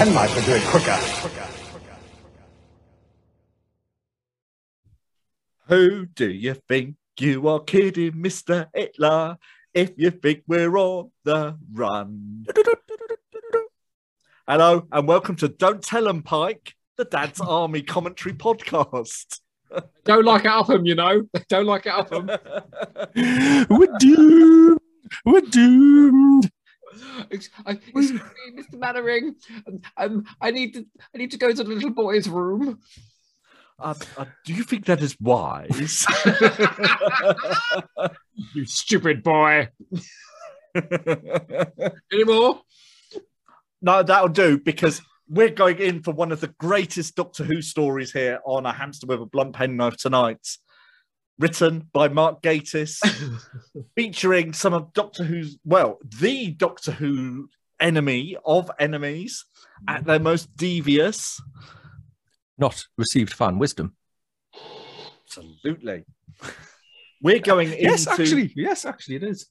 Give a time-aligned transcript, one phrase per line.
[0.00, 0.98] hamster with a blunt penknife would do it quicker.
[5.68, 8.68] Who do you think you are kidding, Mr.
[8.74, 9.38] Hitler?
[9.72, 12.46] If you think we're on the run.
[14.48, 19.40] Hello, and welcome to Don't Tell 'em Pike, the Dad's Army commentary podcast.
[20.04, 21.22] Don't like it up them, you know.
[21.48, 22.26] Don't like it up them.
[23.70, 24.78] We're doomed.
[25.24, 26.50] We're doomed.
[27.30, 28.20] Excuse me,
[28.54, 28.74] Mr.
[28.74, 29.36] Mainwaring.
[29.66, 30.86] Um, um, I need to.
[31.14, 32.80] I need to go to the little boy's room.
[33.78, 36.06] Uh, uh, do you think that is wise?
[38.54, 39.68] You stupid boy.
[40.74, 42.60] Any more?
[43.82, 48.12] no, that'll do because we're going in for one of the greatest Doctor Who stories
[48.12, 50.46] here on A Hamster with a Blunt Penknife tonight.
[51.40, 52.98] Written by Mark Gatiss,
[53.96, 57.48] featuring some of Doctor Who's, well, the Doctor Who
[57.80, 59.46] enemy of enemies
[59.88, 61.40] at their most devious.
[62.58, 63.96] Not received fan wisdom.
[65.24, 66.04] Absolutely.
[67.22, 67.82] We're going into.
[67.82, 68.52] Yes, actually.
[68.54, 69.46] Yes, actually, it is.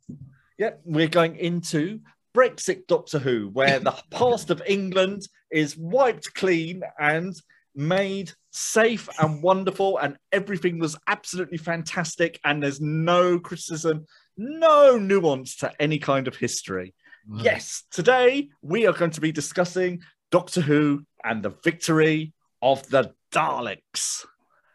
[0.59, 2.01] Yep, we're going into
[2.35, 7.35] Brexit Doctor Who, where the past of England is wiped clean and
[7.75, 14.05] made safe and wonderful, and everything was absolutely fantastic, and there's no criticism,
[14.37, 16.93] no nuance to any kind of history.
[17.31, 23.13] Yes, today we are going to be discussing Doctor Who and the victory of the
[23.31, 24.25] Daleks.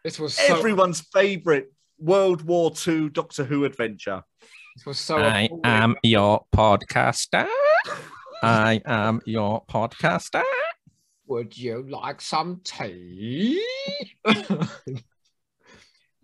[0.05, 0.57] This was so.
[0.57, 4.23] Everyone's favorite World War II Doctor Who adventure.
[4.77, 5.17] This was so.
[5.17, 5.61] I appalling.
[5.65, 7.49] am your podcaster.
[8.43, 10.43] I am your podcaster.
[11.27, 13.65] Would you like some tea?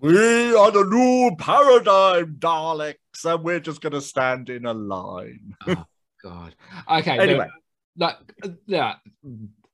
[0.02, 5.54] We are the new paradigm Daleks, and we're just going to stand in a line.
[5.68, 5.84] oh
[6.22, 6.54] God.
[6.90, 7.16] Okay.
[7.16, 7.48] no, Anyway,
[7.98, 8.94] Like, uh, yeah,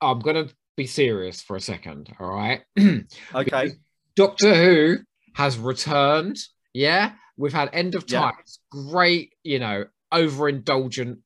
[0.00, 2.12] I'm gonna be serious for a second.
[2.18, 2.62] All right.
[3.34, 3.72] okay.
[4.16, 4.96] Doctor Who
[5.34, 6.38] has returned.
[6.74, 8.22] Yeah, we've had End of Yeah.
[8.22, 8.34] Time.
[8.72, 11.18] Great, you know, overindulgent,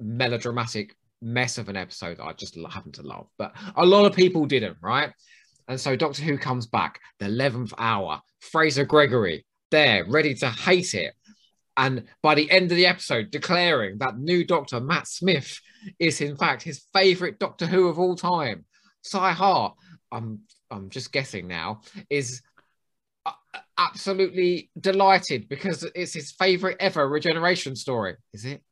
[0.00, 4.14] melodramatic mess of an episode that I just happen to love, but a lot of
[4.14, 5.12] people didn't, right?
[5.68, 10.94] And so Doctor Who comes back, the 11th hour, Frazer Gregory, there, ready to hate
[10.94, 11.14] it.
[11.76, 15.60] And by the end of the episode, declaring that new Doctor, Matt Smith,
[15.98, 18.64] is in fact his favorite Doctor Who of all time.
[19.02, 19.74] Si Hart,
[20.12, 21.80] I'm I'm just guessing now,
[22.10, 22.42] is
[23.24, 23.32] uh,
[23.78, 28.16] absolutely delighted because it's his favorite ever regeneration story.
[28.32, 28.62] Is it?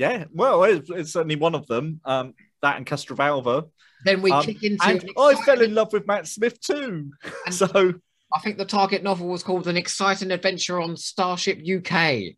[0.00, 2.00] Yeah, well, it's, it's certainly one of them.
[2.06, 3.68] Um, that and Castrovalva.
[4.06, 7.10] Then we Um, kick into and an I fell in love with Matt Smith too.
[7.44, 7.92] And- So,
[8.34, 12.34] I think the target novel was called An Exciting Adventure on Starship UK,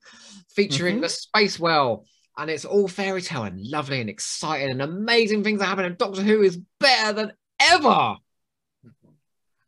[0.57, 1.03] featuring Mhm.
[1.03, 2.05] the Space Whale.
[2.37, 5.85] And it's all fairy tale and lovely and exciting and amazing things that happen.
[5.85, 8.17] And Doctor Who is better than ever.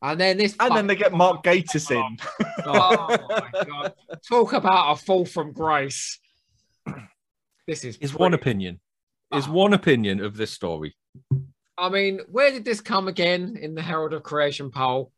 [0.03, 0.57] And then this.
[0.59, 2.19] and then they get Mark Gatiss in.
[2.67, 3.95] Oh my god!
[4.29, 6.19] Talk about a fall from grace.
[7.67, 8.81] This is Is one pretty- opinion.
[9.35, 9.53] Is Ah.
[9.53, 10.97] one opinion of this story.
[11.77, 15.13] I mean, where did this come again in the Herald of Creation poll?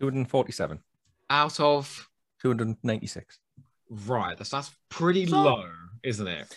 [0.00, 0.82] 247.
[1.30, 2.08] Out of
[2.42, 3.38] 296.
[3.90, 5.70] right, that's that's pretty So- low,
[6.02, 6.54] isn't it?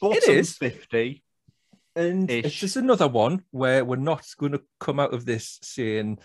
[0.00, 0.56] Bottom is.
[0.56, 1.22] 50.
[1.94, 2.44] And Ish.
[2.46, 6.18] it's just another one where we're not going to come out of this saying,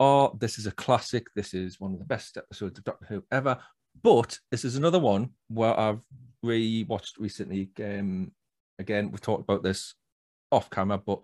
[0.00, 1.26] oh, this is a classic.
[1.34, 3.62] This is one of the best episodes of Doctor Who ever.
[4.00, 6.00] But this is another one where I've
[6.42, 7.70] re-watched recently.
[7.82, 8.32] Um,
[8.78, 9.94] again, we talked about this
[10.50, 11.20] off camera, but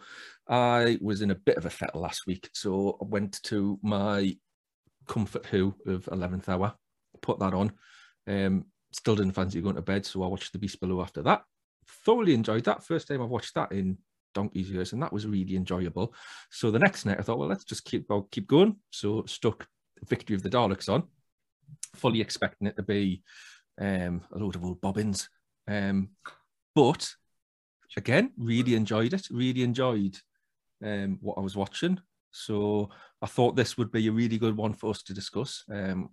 [0.49, 2.50] I was in a bit of a fettle last week.
[2.52, 4.37] So I went to my
[5.06, 6.75] Comfort Who of 11th hour,
[7.22, 7.72] put that on.
[8.26, 11.44] Um, still didn't fancy going to bed, so I watched The Beast Below after that
[11.87, 12.84] thoroughly enjoyed that.
[12.84, 13.99] First time I've watched that in
[14.34, 16.14] donkey's years, and that was really enjoyable.
[16.50, 18.76] So the next night I thought, well, let's just keep I'll keep going.
[18.90, 19.67] So stuck
[20.06, 21.05] Victory of the Daleks on,
[21.94, 23.22] fully expecting it to be
[23.80, 25.28] um, a load of old bobbins.
[25.68, 26.10] Um,
[26.74, 27.08] but
[27.96, 29.28] again, really enjoyed it.
[29.30, 30.18] Really enjoyed
[30.84, 32.00] um, what I was watching.
[32.30, 32.90] So
[33.22, 35.64] I thought this would be a really good one for us to discuss.
[35.72, 36.10] Um,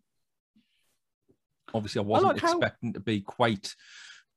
[1.73, 3.73] obviously, I wasn't like how- expecting to be quite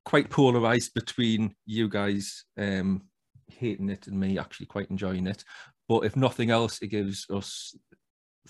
[0.04, 3.02] quite polarized between you guys um,
[3.48, 5.42] hating it and me actually quite enjoying it.
[5.88, 7.74] But if nothing else, it gives us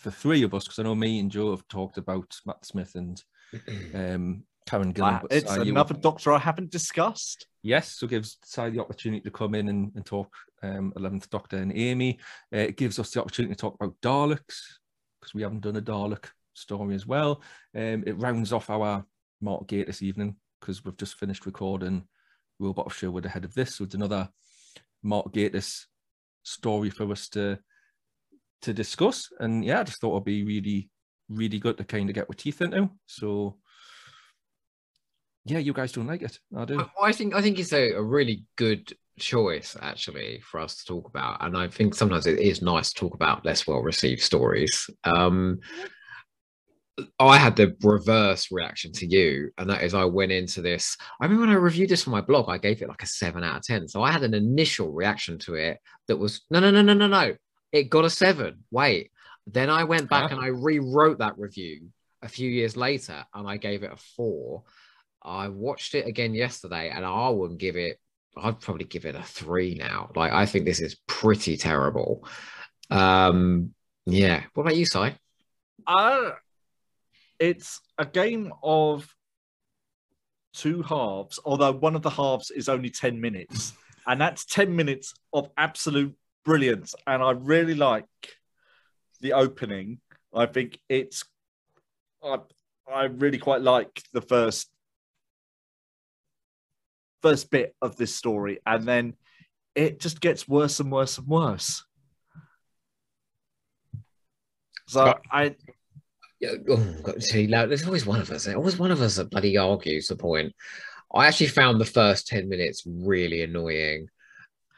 [0.02, 2.96] the three of us, because I know me and Joe have talked about Matt Smith
[2.96, 3.22] and
[3.94, 5.22] um, Karen Gillan.
[5.22, 7.46] But it's you- another doctor I haven't discussed.
[7.62, 10.32] Yes, so gives Si the opportunity to come in and, and talk
[10.62, 12.18] um, 11th Doctor and Amy.
[12.52, 14.60] Uh, it gives us the opportunity to talk about Daleks,
[15.20, 17.42] because we haven't done a Dalek story as well.
[17.74, 19.04] Um, it rounds off our
[19.40, 22.04] Mark Gatiss evening, because we've just finished recording
[22.58, 23.76] Robot of Sherwood ahead of this.
[23.76, 24.28] So it's another
[25.02, 25.84] Mark Gatiss
[26.42, 27.58] story for us to
[28.62, 29.28] to discuss.
[29.40, 30.88] And yeah, I just thought it'd be really,
[31.28, 32.90] really good to kind of get our teeth into.
[33.06, 33.58] So
[35.44, 36.38] yeah, you guys don't like it.
[36.56, 36.84] I do.
[37.02, 41.06] I think I think it's a, a really good choice actually for us to talk
[41.08, 41.44] about.
[41.44, 44.90] And i think sometimes it is nice to talk about less well received stories.
[45.04, 45.60] Um
[47.18, 51.24] i had the reverse reaction to you and that is i went into this i
[51.24, 53.56] remember when i reviewed this for my blog i gave it like a 7 out
[53.56, 56.82] of 10 so i had an initial reaction to it that was no no no
[56.82, 57.34] no no no.
[57.72, 59.10] It got a 7 wait.
[59.46, 60.36] Then i went back Huh?
[60.36, 61.88] and i rewrote that review
[62.22, 64.62] a few years later and i gave it a 4
[65.24, 67.98] I watched it again yesterday and I wouldn't give it
[68.36, 70.10] I'd probably give it a three now.
[70.16, 72.26] Like I think this is pretty terrible.
[72.90, 73.74] Um
[74.06, 74.42] yeah.
[74.54, 75.12] What about you, Si?
[75.86, 76.30] Uh,
[77.38, 79.08] it's a game of
[80.52, 83.72] two halves, although one of the halves is only 10 minutes.
[84.06, 86.94] And that's 10 minutes of absolute brilliance.
[87.06, 88.04] And I really like
[89.22, 89.98] the opening.
[90.34, 91.24] I think it's,
[92.22, 92.36] I,
[92.86, 94.68] I really quite like the first
[97.24, 98.58] first bit of this story.
[98.66, 99.14] And then
[99.74, 101.82] it just gets worse and worse and worse.
[104.86, 105.56] So But- I,
[106.40, 108.44] Yeah, oh, God, see, now, there's always one of us.
[108.44, 110.52] There's always one of us that bloody argues the point.
[111.14, 114.08] I actually found the first 10 minutes really annoying.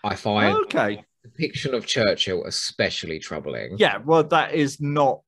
[0.05, 1.05] I find okay.
[1.25, 3.77] the depiction of Churchill especially troubling.
[3.79, 5.23] Yeah, well, that is not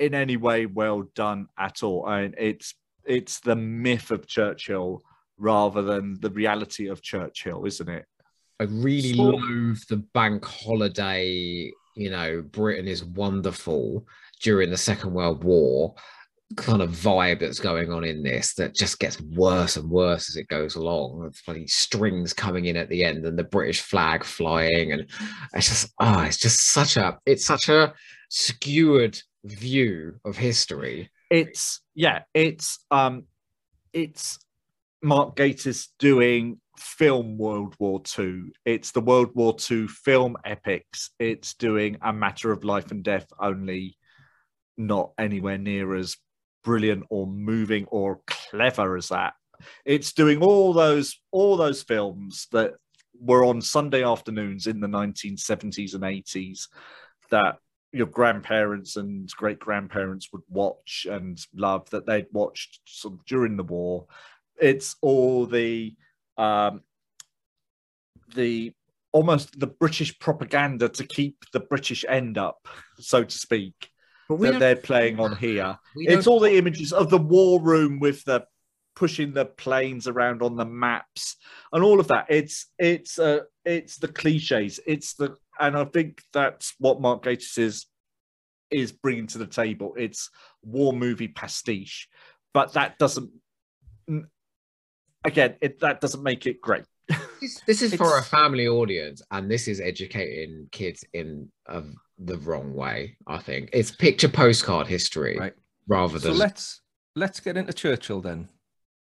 [0.00, 2.06] in any way well done at all.
[2.06, 5.02] I mean, it's it's the myth of Churchill
[5.38, 8.06] rather than the reality of Churchill, isn't it?
[8.60, 14.06] I really So- loathe the bank holiday, you know, Britain is wonderful
[14.42, 15.94] during the Second World War
[16.56, 20.36] kind of vibe that's going on in this that just gets worse and worse as
[20.36, 21.18] it goes along.
[21.18, 25.02] With bloody strings coming in at the end and the British flag flying, and
[25.54, 27.92] it's just ah, it's just such a it's such a
[28.30, 31.10] skewered view of history.
[31.30, 33.24] It's yeah, it's um,
[33.92, 34.38] it's
[35.02, 38.50] Mark Gatiss doing film World War Two.
[38.64, 41.10] It's the World War Two film epics.
[41.18, 43.96] It's doing a matter of life and death, only
[44.76, 46.16] not anywhere near as
[46.64, 49.34] brilliant or moving or clever as that.
[49.84, 52.74] It's doing all those all those films that
[53.20, 56.68] were on Sunday afternoons in the 1970s and 80s
[57.30, 57.56] that
[57.92, 63.56] your grandparents and great grandparents would watch and love that they'd watched sort of during
[63.56, 64.06] the war.
[64.60, 65.94] It's all the
[66.36, 66.82] um,
[68.34, 68.72] the
[69.12, 72.68] almost the British propaganda to keep the British end up,
[72.98, 73.90] so to speak,
[74.28, 75.78] that they're playing on here.
[75.96, 78.44] It's all the images of the war room with the
[78.94, 81.36] pushing the planes around on the maps
[81.72, 82.26] and all of that.
[82.28, 84.80] It's it's uh it's the cliches.
[84.86, 87.86] It's the and I think that's what Mark Gatiss is
[88.70, 89.94] is bringing to the table.
[89.96, 90.30] It's
[90.62, 92.08] war movie pastiche,
[92.52, 93.30] but that doesn't.
[95.24, 96.84] N- Again, it, that doesn't make it great.
[97.40, 101.82] This, this is for a family audience, and this is educating kids in uh,
[102.18, 103.16] the wrong way.
[103.26, 105.54] I think it's picture postcard history Right.
[105.86, 106.38] rather So than.
[106.38, 106.80] let's
[107.16, 108.48] let's get into Churchill then.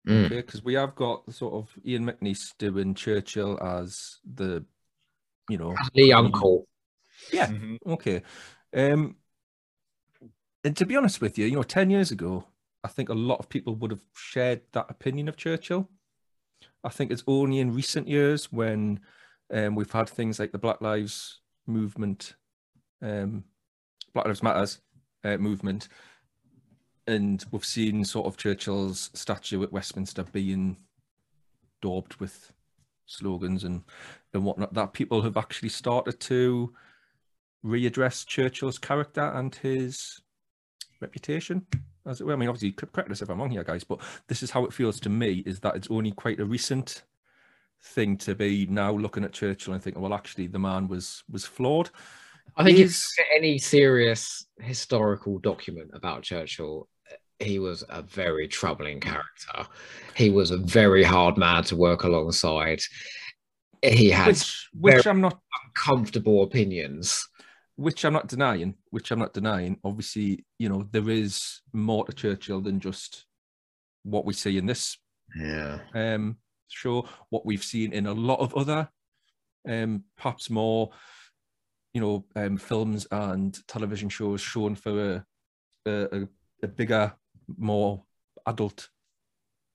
[0.07, 0.25] Mm.
[0.27, 4.63] Okay, because we have got sort of Ian McNeice doing Churchill as the,
[5.49, 6.67] you know, the uncle.
[7.33, 7.51] Yeah.
[7.87, 8.21] okay.
[8.73, 9.17] Um,
[10.63, 12.45] and to be honest with you, you know, ten years ago,
[12.83, 15.89] I think a lot of people would have shared that opinion of Churchill.
[16.87, 19.01] I think it's only in recent years when
[19.53, 22.35] um, we've had things like the Black Lives Movement,
[23.01, 23.43] um,
[24.13, 24.79] Black Lives Matters
[25.25, 25.89] uh, movement,
[27.05, 30.77] and we've seen sort of Churchill's statue at Westminster being
[31.81, 32.53] daubed with
[33.05, 33.83] slogans and
[34.33, 36.73] and whatnot that people have actually started to
[37.65, 40.21] readdress Churchill's character and his
[41.01, 41.65] reputation,
[42.07, 42.33] as were.
[42.33, 44.73] I mean, obviously, correct us if I'm wrong here, guys, but this is how it
[44.73, 47.03] feels to me: is that it's only quite a recent
[47.81, 51.45] thing to be now looking at Churchill and thinking, well, actually, the man was was
[51.45, 51.89] flawed.
[52.55, 56.87] I think if Is- any serious historical document about Churchill,
[57.39, 59.67] he was a very troubling character.
[60.15, 62.79] He was a very hard man to work alongside.
[63.83, 65.39] He had Which, which I'm not
[65.75, 67.27] comfortable opinions.
[67.77, 69.79] Which I'm not denying, which I'm not denying.
[69.83, 73.25] Obviously, you know, there is more to Churchill than just
[74.03, 74.97] what we see in this
[75.35, 75.79] Yeah.
[75.93, 78.89] um, show, what we've seen in a lot of other,
[79.69, 80.89] um, perhaps more,
[81.93, 85.25] you know, um, films and television shows shown for a,
[85.85, 86.27] a,
[86.63, 87.13] a- bigger,
[87.57, 88.03] more
[88.47, 88.89] adult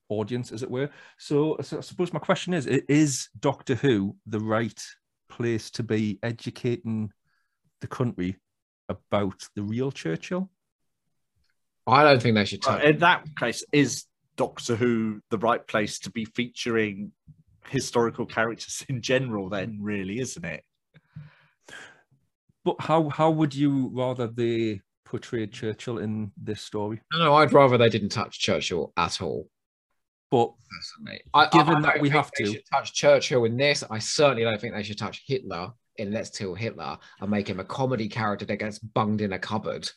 [0.09, 0.89] audience, as it were.
[1.17, 4.79] So, so I suppose my question is: Is Doctor Who the right
[5.29, 7.11] place to be educating
[7.83, 8.37] the country
[8.89, 10.49] about the real Churchill?
[11.85, 12.85] I don't think they should Well, touch.
[12.85, 14.05] in that case, is
[14.37, 17.11] Doctor Who the right place to be featuring
[17.67, 19.49] historical characters in general?
[19.49, 20.63] Then, really, isn't it?
[22.63, 27.01] But how how would you rather they portrayed Churchill in this story?
[27.11, 29.49] No, no, I'd rather they didn't touch Churchill at all.
[30.31, 33.83] But Personally, I, Given I- I that we have to- touch Churchill in this.
[33.89, 37.59] I certainly don't think they should touch Hitler in Let's Kill Hitler and make him
[37.59, 39.89] a comedy character that gets bunged in a cupboard.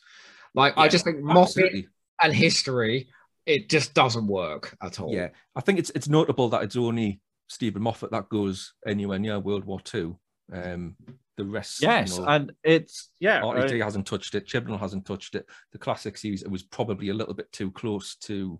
[0.53, 1.85] Like I just think Moffat
[2.21, 3.09] and history,
[3.45, 5.13] it just doesn't work at all.
[5.13, 9.39] Yeah, I think it's it's notable that it's only Steven Moffat that goes anywhere near
[9.39, 10.17] World War Two.
[10.51, 10.95] Um,
[11.35, 13.41] the rest, you Yes, know, and it's yeah.
[13.41, 14.47] RTD uh, hasn't touched it.
[14.47, 15.45] Chibnall hasn't touched it.
[15.71, 18.59] The classic series, it was probably a little bit too close to.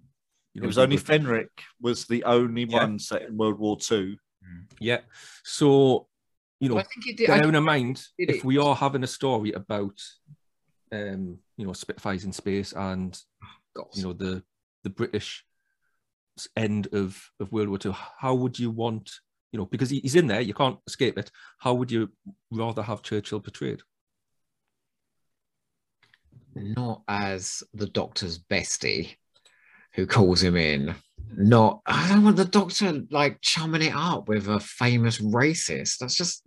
[0.53, 1.49] You know, it was only good- Fenric
[1.81, 2.77] was the only Yeah.
[2.83, 4.17] one set in World War Two.
[4.79, 4.99] Yeah.
[5.43, 6.07] So,
[6.59, 7.29] you know, I think it did.
[7.29, 9.99] I bearing in mind, if we are having a story about,
[10.91, 13.19] um, you know, Spitfires in space and
[13.93, 14.43] you know the
[14.83, 15.43] the British
[16.55, 19.11] end of of World War Two, how would you want,
[19.51, 21.31] you know, because he's in there, you can't escape it.
[21.59, 22.09] How would you
[22.51, 23.81] rather have Churchill portrayed?
[26.57, 29.15] not as the doctor's bestie
[29.93, 30.95] who calls him in.
[31.35, 35.97] Not, I don't want the doctor like chumming it up with a famous racist.
[35.99, 36.43] That's just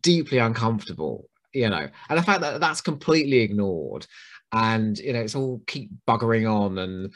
[0.00, 1.88] deeply uncomfortable, you know.
[2.08, 4.06] And the fact that that's completely ignored,
[4.52, 7.12] and you know, it's all keep buggering on, and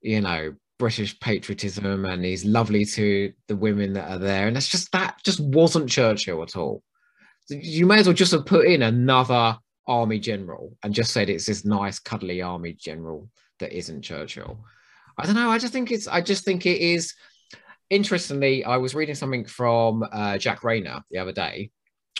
[0.00, 4.68] you know, British patriotism, and he's lovely to the women that are there, and that's
[4.68, 6.82] just that just wasn't Churchill at all.
[7.48, 11.46] You may as well just have put in another army general and just said it's
[11.46, 14.58] this nice cuddly army general that isn't Churchill.
[15.20, 15.50] I don't know.
[15.50, 16.08] I just think it's.
[16.08, 17.14] I just think it is.
[17.90, 21.70] Interestingly, I was reading something from uh, Jac Rayner the other day,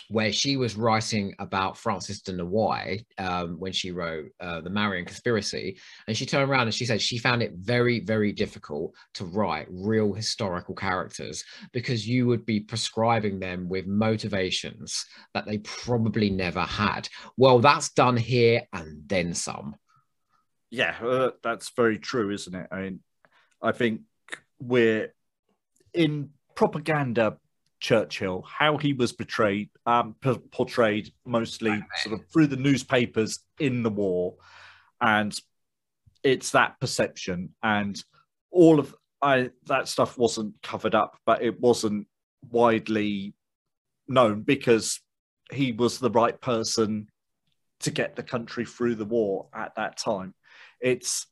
[0.09, 5.05] where she was writing about Frances de Noailles um, when she wrote uh, the Marian
[5.05, 9.25] Conspiracy, and she turned around and she said she found it very, very difficult to
[9.25, 16.29] write real historical characters because you would be prescribing them with motivations that they probably
[16.29, 17.07] never had.
[17.37, 19.75] Well, that's done here and then some.
[20.71, 22.67] Yeah, uh, that's very true, isn't it?
[22.71, 22.99] I mean,
[23.61, 24.01] I think
[24.59, 25.13] we're
[25.93, 27.37] in propaganda.
[27.81, 33.81] Churchill, how he was portrayed, um, p- portrayed mostly sort of through the newspapers in
[33.81, 34.35] the war,
[35.01, 35.35] and
[36.23, 38.01] it's that perception, and
[38.51, 42.07] all of I that stuff wasn't covered up, but it wasn't
[42.49, 43.33] widely
[44.07, 44.99] known because
[45.51, 47.07] he was the right person
[47.79, 50.33] to get the country through the war at that time.
[50.81, 51.27] It's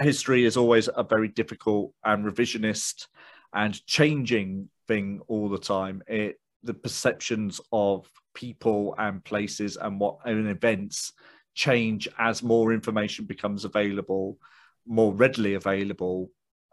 [0.00, 3.06] history is always a very difficult and revisionist
[3.52, 6.02] and changing thing all the time.
[6.06, 11.12] It the perceptions of people and places and what and events
[11.54, 14.38] change as more information becomes available,
[14.86, 16.30] more readily available,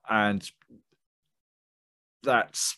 [0.10, 0.50] and
[2.24, 2.77] that's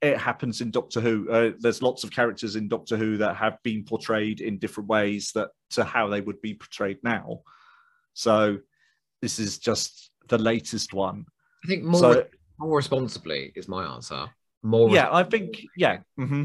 [0.00, 1.30] it happens in Doctor Who.
[1.30, 5.32] Uh, there's lots of characters in Doctor Who that have been portrayed in different ways
[5.34, 7.42] that to how they would be portrayed now.
[8.14, 8.58] So
[9.22, 11.26] this is just the latest one.
[11.64, 12.24] I think more, so
[12.58, 14.28] more responsibly is my answer.
[14.62, 16.44] More yeah, I think yeah, hmm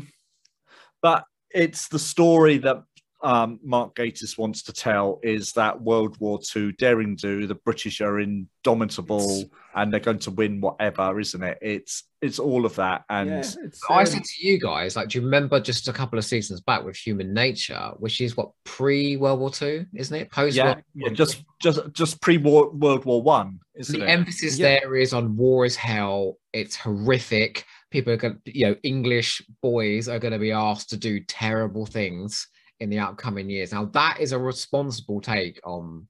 [1.06, 2.84] but it's the story that
[3.26, 8.00] um, Mark Gatiss wants to tell is that World War II daring do the British
[8.00, 11.58] are indomitable It's- and they're going to win whatever, isn't it?
[11.62, 13.30] It's it's all of that and.
[13.32, 13.58] it's,
[13.90, 16.62] I um, said to you guys, like, do you remember just a couple of seasons
[16.62, 20.32] back with Human Nature, which is what pre World War Two, isn't it?
[20.32, 24.10] Post yeah, yeah, just just just pre World War One, isn't the it?
[24.10, 24.80] emphasis Yeah.
[24.82, 26.38] there is on war is hell.
[26.54, 27.66] It's horrific.
[27.90, 31.20] People are going, to you know, English boys are going to be asked to do
[31.22, 32.48] terrible things
[32.80, 33.72] in the upcoming years.
[33.72, 36.08] Now that is a responsible take on.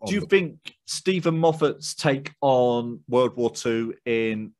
[0.00, 4.52] on Do you the- think Steven Moffat's take on World War II in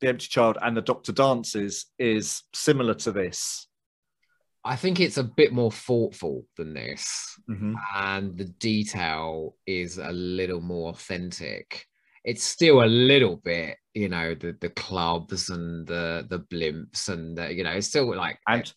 [0.00, 3.66] The Empty Child and The Doctor Dances is similar to this?
[4.66, 7.38] I think it's a bit more thoughtful than this.
[7.50, 7.74] Mm-hmm.
[7.96, 11.84] and the detail is a little more authentic.
[12.24, 17.36] It's still a little bit, you know, the the clubs and the the blimps and
[17.36, 18.72] the, you know, it's still like And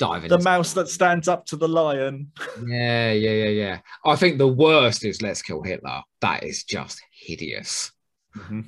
[0.00, 0.28] diving.
[0.28, 2.32] the into- mouse that stands up to the lion.
[2.66, 3.78] yeah, yeah, yeah, yeah.
[4.04, 6.02] I think the worst is Let's Kill Hitler.
[6.22, 7.92] That is just hideous.
[8.36, 8.60] Mm-hmm.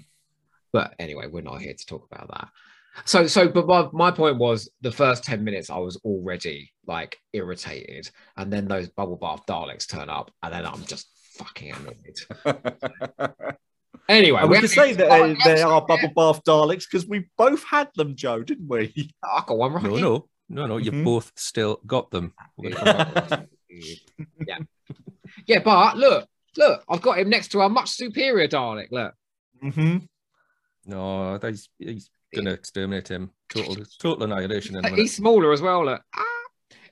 [0.72, 2.48] But anyway, we're not here to talk about that.
[3.06, 7.18] So, so, but my, my point was the first 10 minutes I was already like
[7.32, 8.10] irritated.
[8.36, 12.76] And then those bubble bath Daleks turn up, and then I'm just fucking annoyed.
[14.08, 15.08] Anyway, And we have can to- say that
[15.44, 19.10] they, they are bubble bath Daleks because we both had them, Joe, didn't we?
[19.24, 19.84] I got one right.
[19.84, 20.76] No, no, no, no.
[20.76, 21.04] You've Mhm.
[21.04, 22.34] both still got them.
[22.56, 23.48] We're gonna come back to that.
[24.46, 24.58] yeah.
[25.46, 28.88] Yeah, but look, look, I've got him next to our much superior Dalek.
[28.90, 29.14] Look.
[29.64, 29.98] Mm-hmm.
[30.86, 33.30] No, he's, he's going to exterminate him.
[33.48, 34.94] Total, total annihilation in.
[34.96, 35.84] He's smaller as well.
[35.86, 36.02] Look.
[36.14, 36.24] Ah.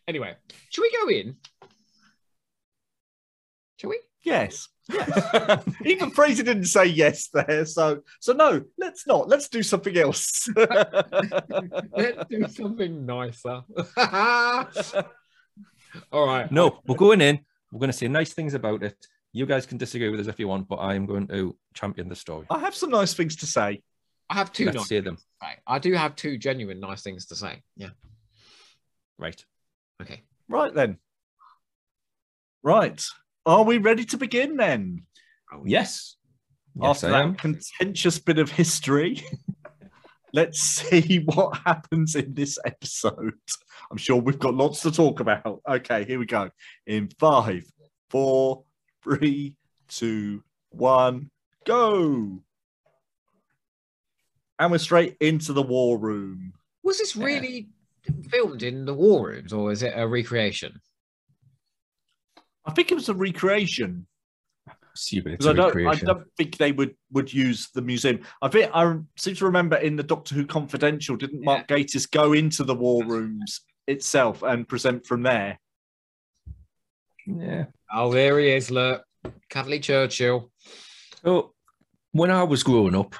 [0.08, 0.34] Anyway,
[0.70, 1.36] should we go in?
[3.76, 3.98] Shall we?
[4.22, 4.68] Yes.
[4.90, 5.64] yes.
[5.84, 9.28] Even Frazer didn't say yes there, so so no, let's not.
[9.28, 10.48] Let's do something else.
[10.56, 13.62] Let's do something nicer.
[16.12, 16.50] All right.
[16.52, 17.40] No, we're going in.
[17.72, 18.96] We're going to say nice things about it.
[19.32, 22.08] You guys can disagree with us if you want, but I am going to champion
[22.08, 22.46] the story.
[22.50, 23.82] I have some nice things to say.
[24.28, 25.16] I have two Let's nice say them.
[25.16, 25.26] things.
[25.66, 27.62] I do have two genuine nice things to say.
[27.76, 27.90] Yeah.
[29.18, 29.44] Right.
[30.02, 30.22] Okay.
[30.48, 30.98] Right then.
[32.62, 33.02] Right.
[33.47, 35.04] Are we ready to begin then?
[35.52, 36.16] Oh, yes.
[36.76, 37.35] Yes, After I that am.
[37.35, 39.23] contentious bit of history,
[40.32, 43.35] let's see what happens in this episode.
[43.90, 45.61] I'm sure we've got lots to talk about.
[45.68, 46.50] Okay, here we go.
[46.87, 47.64] In five,
[48.11, 48.64] four,
[49.02, 49.56] three,
[49.88, 51.30] two, one,
[51.64, 52.42] go.
[54.59, 56.52] And we're straight into the war room.
[56.82, 57.25] Was this Yeah.
[57.25, 57.68] really
[58.30, 60.80] filmed in the war rooms or is it a recreation?
[62.66, 64.06] I think it was a recreation.
[64.94, 68.20] Assuming it's Because I a don't, I don't think they would would use the museum.
[68.42, 72.32] I think I seem to remember in the Doctor Who Confidential, didn't Mark Gatiss go
[72.32, 75.58] into the war rooms itself and present from there?
[77.26, 77.66] Yeah.
[77.92, 78.70] Oh, there he is.
[78.70, 79.04] Look,
[79.49, 80.50] Cuddly Churchill.
[81.25, 81.54] So
[82.12, 83.14] when I was growing up,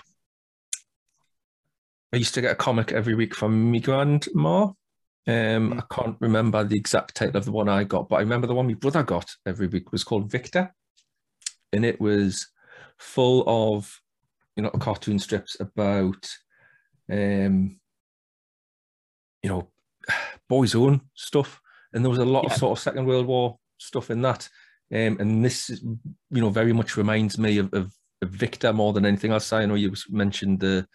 [2.13, 4.73] I used to get a comic every week from my grandma.
[5.31, 8.47] Um, I can't remember the exact title of the one I got, but I remember
[8.47, 10.75] the one my brother got every week was called Victor,
[11.73, 12.49] and it was
[12.99, 14.01] full of,
[14.57, 16.29] you know, cartoon strips about,
[17.11, 17.79] um,
[19.43, 19.69] you know,
[20.49, 21.61] boys' own stuff,
[21.93, 22.53] and there was a lot Yeah.
[22.53, 24.49] of sort of Second World War stuff in that.
[24.93, 29.07] Um, and this, you know, very much reminds me of, of, of Victor more than
[29.07, 29.53] anything else.
[29.53, 30.87] I know you mentioned the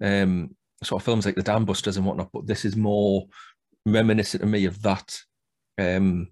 [0.00, 3.26] um, sort of films like the Dam Busters and whatnot, but this is more
[3.86, 5.18] reminiscent to me of that.
[5.78, 6.28] Um,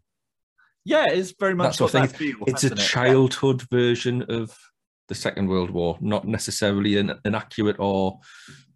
[0.84, 2.36] Yeah, it's very much that sort of that feel.
[2.46, 2.76] it's a it?
[2.76, 4.54] childhood version of
[5.08, 8.20] the Second World War, not necessarily an, an accurate or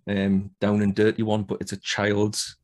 [0.08, 2.56] um, down and dirty one, but it's a child's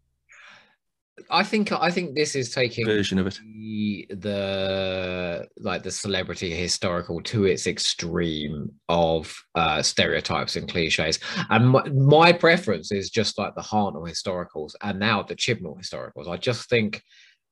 [1.31, 3.39] I think I think this is taking version of it.
[3.45, 11.71] the, the like the celebrity historical to its extreme of uh stereotypes and cliches and
[11.71, 16.37] my, my preference is just like the hartnell historicals and now the chibnall historicals i
[16.37, 17.01] just think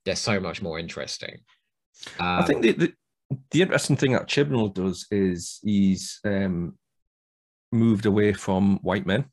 [0.04, 1.38] they're so much more interesting
[2.18, 2.92] I Um, think the, the,
[3.52, 6.76] the interesting thing that Chibnall does is he's um,
[7.70, 9.26] moved away from white men.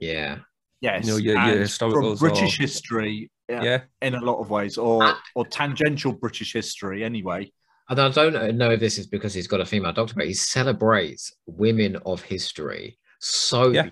[0.00, 0.38] yeah
[0.80, 4.20] Yes, You know, your- your and historicals from British are- history, yeah, Yeah, in a
[4.20, 5.22] lot of ways, or Ah.
[5.34, 7.52] or tangential British history, anyway.
[7.90, 10.34] and i don't know if this is because he's got a female doctor but he
[10.34, 13.88] celebrates women of history so Yeah.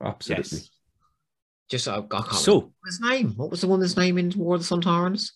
[0.00, 0.58] absolutely.
[0.58, 0.70] Yes,
[1.68, 4.54] just i, I can't So, remember his name what was the woman's name in war
[4.54, 5.32] of the Sontarans?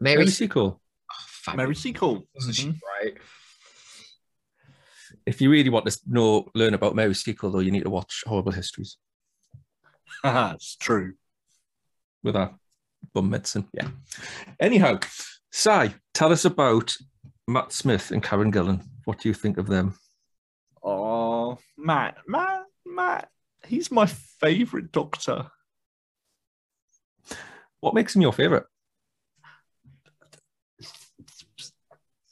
[0.00, 0.80] mary, Mary Seacole,
[1.12, 1.56] Oh, fabulous.
[1.64, 2.26] Mary Seacole.
[2.34, 2.78] Wasn't she Mhm.
[5.26, 8.22] If you really want to know, learn about Mary Seacole, though, you need to watch
[8.26, 8.96] Horrible Histories
[10.24, 11.14] it's true.
[12.22, 12.54] with our
[13.12, 13.66] bum medicine.
[13.72, 13.88] Yeah.
[14.60, 14.98] Anyhow,
[15.50, 16.94] Si, tell us about
[17.46, 18.82] Matt Smith and Karen Gillan.
[19.04, 19.94] What do you think of them?
[20.82, 23.28] Oh, Matt, Matt, Matt.
[23.66, 25.46] He's my favourite Doctor.
[27.80, 28.64] What makes him your favourite?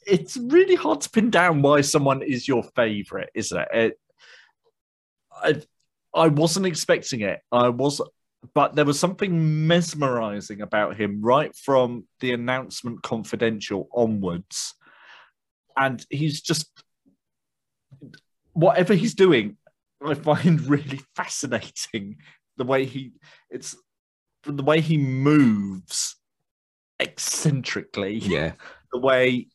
[0.05, 3.67] It's really hard to pin down why someone is your favourite, isn't it?
[3.73, 3.99] it
[5.43, 5.61] I,
[6.13, 7.39] I wasn't expecting it.
[7.51, 8.01] I was,
[8.53, 14.75] but there was something mesmerising about him right from the announcement confidential onwards,
[15.77, 16.69] and he's just
[18.53, 19.57] whatever he's doing.
[20.05, 22.17] I find really fascinating
[22.57, 23.13] the way he
[23.49, 23.75] it's
[24.45, 26.17] the way he moves
[26.99, 28.53] eccentrically Yeah.
[28.91, 29.47] the way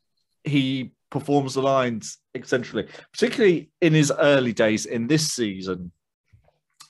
[0.48, 5.92] he performs the lines eccentrically, particularly in his early days in this season,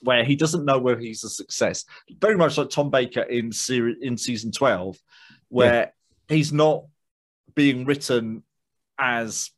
[0.02, 1.84] where he doesn't know whether he's a success.
[2.20, 4.96] Very much like Tom Baker in series in season twelve,
[5.48, 5.92] where
[6.28, 6.84] he's not
[7.54, 8.42] being written
[8.98, 9.50] as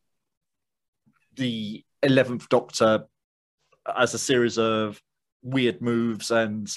[1.37, 3.07] the eleventh Doctor
[3.97, 5.01] as a series of
[5.43, 6.71] weird moves and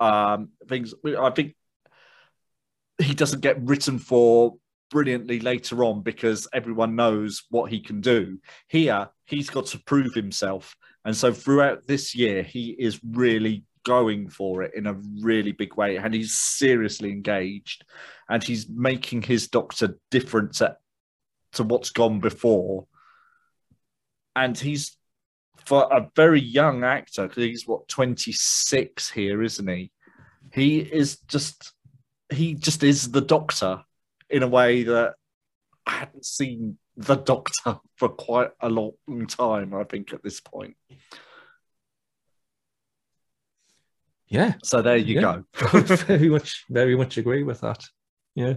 [0.00, 0.94] um, things.
[1.04, 1.56] I think
[2.98, 4.56] he doesn't get written for
[4.90, 8.38] brilliantly later on because everyone knows what he can do.
[8.68, 10.76] Here, he's got to prove himself.
[11.04, 15.76] And so throughout this year, he is really going for it in a really big
[15.76, 15.96] way.
[15.96, 17.84] And he's seriously engaged
[18.28, 20.76] and he's making his doctor different to,
[21.52, 22.86] to what's gone before.
[24.36, 24.96] And he's
[25.64, 29.90] for a very young actor, because he's what 26 here, isn't he?
[30.52, 31.74] He is just
[32.30, 33.82] he just is the doctor
[34.30, 35.14] in a way that
[35.86, 38.92] I hadn't seen the Doctor for quite a long
[39.28, 39.74] time.
[39.74, 40.76] I think at this point.
[44.28, 44.54] Yeah.
[44.62, 45.20] So there you Yeah.
[45.20, 45.44] go.
[45.80, 47.84] very much, very much agree with that.
[48.34, 48.54] Yeah.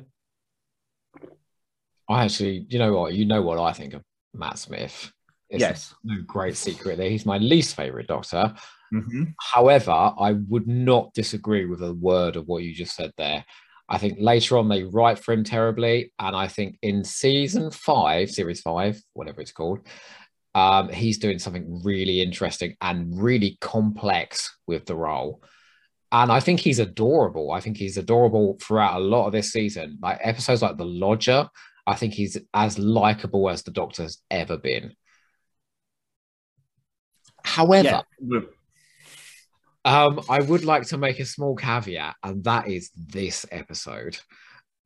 [2.10, 3.14] I actually, you know what?
[3.14, 4.04] You know what I think of
[4.34, 5.12] Matt Smith.
[5.50, 5.96] It's yes.
[6.04, 7.10] no great secret there.
[7.10, 8.54] he's my least favorite Doctor.
[8.94, 9.34] Mhm.
[9.40, 13.46] However, I would not disagree with a word of what you just said there.
[13.92, 18.32] I think later on they write for him terribly, and I think in season five,
[18.32, 19.80] series five, whatever it's called,
[20.56, 25.44] um, he's doing something really interesting and really complex with the role.
[26.14, 27.52] And I think he's adorable.
[27.52, 29.98] I think he's adorable throughout a lot of this season.
[30.02, 31.50] Like episodes like The Lodger,
[31.86, 34.94] I think he's as likable as the Doctor's ever been.
[37.44, 38.40] However, Yeah.
[39.84, 44.18] Um, I would like to make a small caveat, and that is this episode.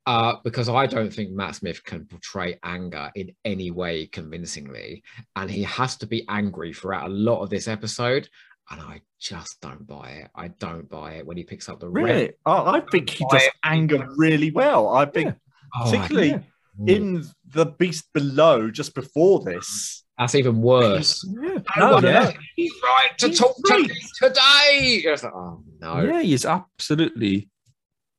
[0.06, 5.02] Uh, because I don't think Matt Smith can portray anger in any way convincingly.
[5.34, 8.28] And he has to be angry throughout a lot of this episode.
[8.70, 10.30] And I just don't buy it.
[10.32, 12.04] I don't buy it when he picks up the red.
[12.04, 14.88] Really, I, I think he does anger really well.
[14.94, 15.34] I think,
[15.74, 16.94] Oh, particularly Yeah.
[16.94, 20.04] in the Beast Below, just before this.
[20.18, 21.24] That's even worse.
[21.28, 21.58] Yeah.
[21.76, 22.12] No, one no.
[22.12, 23.88] has any right to He's talk to me
[24.22, 25.02] today.
[25.04, 26.00] It's like, oh no.
[26.00, 27.50] Yeah, he's absolutely,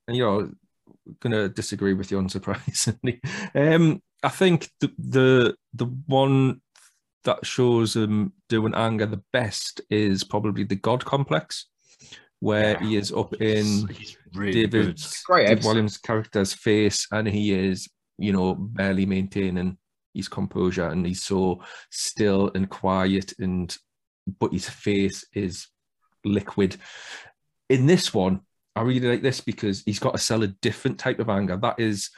[0.07, 0.51] and you know,
[1.19, 3.19] gonna disagree with you unsurprisingly.
[3.55, 6.61] Um, I think the the the one
[7.23, 11.65] that shows him doing anger the best is probably the God complex,
[12.39, 15.63] where he is up in He's really David, Great David.
[15.63, 19.77] Walliams' character's face, and he is, you know, barely maintaining
[20.17, 23.75] his composure, and he's so still and quiet, and
[24.39, 25.67] but his face is
[26.25, 26.77] liquid.
[27.69, 28.41] In this one,
[28.75, 31.57] I really like this because he's got to sell a different type of anger.
[31.57, 32.09] That is,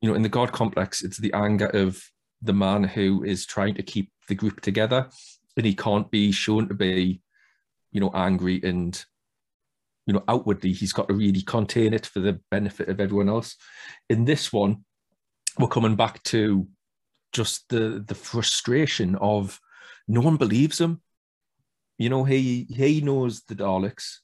[0.00, 2.02] you know, in the God complex, it's the anger of
[2.42, 5.08] the man who is trying to keep the group together,
[5.56, 7.20] and he can't be shown to be,
[7.92, 9.04] you know, angry and
[10.06, 13.56] you know, outwardly, he's got to really contain it for the benefit of everyone else.
[14.08, 14.84] In this one,
[15.58, 16.68] we're coming back to
[17.36, 19.60] just the the frustration of
[20.08, 21.00] no one believes him.
[21.98, 24.18] You know, he he knows the Daleks.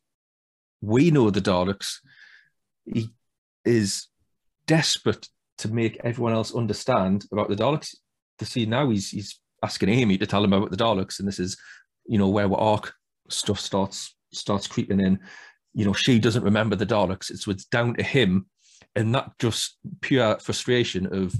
[0.80, 1.98] We know the Daleks.
[2.84, 3.10] He
[3.64, 4.08] is
[4.66, 7.94] desperate to make everyone else understand about the Daleks.
[8.38, 11.38] To see now, he's he's asking Amy to tell him about the Daleks, and this
[11.38, 11.56] is,
[12.06, 12.94] you know, where arc
[13.28, 15.20] stuff starts starts creeping in
[15.74, 17.30] you know, she doesn't remember the Daleks.
[17.30, 18.46] It's it's down to him,
[18.94, 21.34] and that just pure frustration of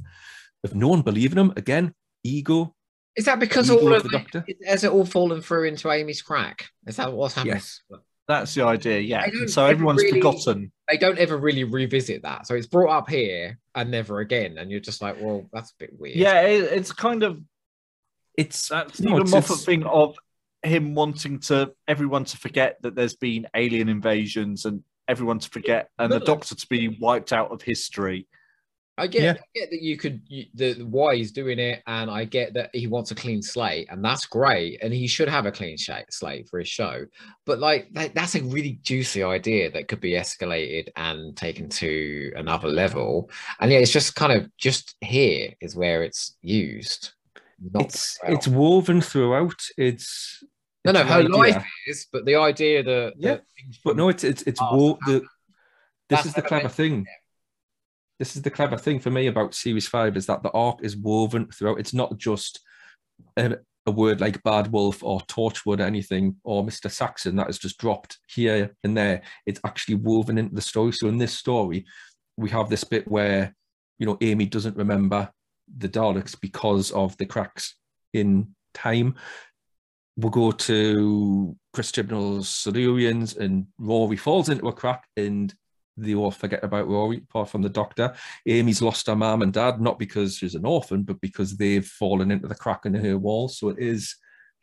[0.64, 1.53] of no one believing him.
[1.57, 1.94] Again,
[2.25, 2.75] ego.
[3.16, 4.44] Is that because all of of the it, Doctor?
[4.66, 6.66] has it all fallen through into Amy's crack?
[6.87, 7.57] Is that what's happening?
[7.57, 7.83] Yes.
[8.29, 9.27] That's the idea, yeah.
[9.48, 10.72] So everyone's really- forgotten.
[10.88, 14.70] They don't ever really revisit that, so it's brought up here and never again, and
[14.70, 16.16] you're just like, well, that's a bit weird.
[16.16, 17.40] Yeah, it, it's kind of
[18.38, 20.16] It's that's No, even it's- Moffat it's- thing of
[20.62, 25.90] him wanting to everyone to forget that there's been alien invasions and everyone to forget
[25.98, 28.29] and the Doctor to be wiped out of history.
[29.03, 29.33] I get, Yeah.
[29.33, 32.71] I get that you could you, the why he's doing it, and I get that
[32.73, 35.91] he wants a clean slate, and that's great, and he should have a clean sh-
[36.11, 37.05] slate for his show.
[37.45, 42.33] But like that, that's a really juicy idea that could be escalated and taken to
[42.37, 43.29] another level.
[43.61, 47.11] And yeah, it's just kind of just here is where it's used.
[47.73, 48.33] Not it's throughout.
[48.35, 49.61] it's woven throughout.
[49.77, 50.45] It's
[50.85, 51.29] no, no, her idea.
[51.37, 53.45] life is, but the idea that Yeah, that
[53.85, 55.21] But no, it's it's it's wo- the.
[56.09, 57.07] This that's is the clever thing.
[58.23, 60.97] This is the clever thing for me about series five is that the arc is
[60.97, 61.81] woven throughout.
[61.81, 62.61] It's not just
[63.37, 66.89] a, a word like Bad Wolf or Torchwood or anything or Mr.
[66.89, 69.23] Saxon that is just dropped here and there.
[69.45, 70.93] It's actually woven into the story.
[70.93, 71.85] So in this story,
[72.37, 73.57] we have this bit where
[73.99, 75.29] you know Amy doesn't remember
[75.79, 77.75] the Daleks because of the cracks
[78.13, 79.17] in time.
[80.17, 85.53] We'll go to Chris Chibnall's Silurians and Rory falls into a crack and
[85.97, 88.15] they all forget about Rory, apart from the doctor.
[88.47, 92.31] Amy's lost her mum and dad, not because she's an orphan, but because they've fallen
[92.31, 93.49] into the crack in her wall.
[93.49, 94.17] So it is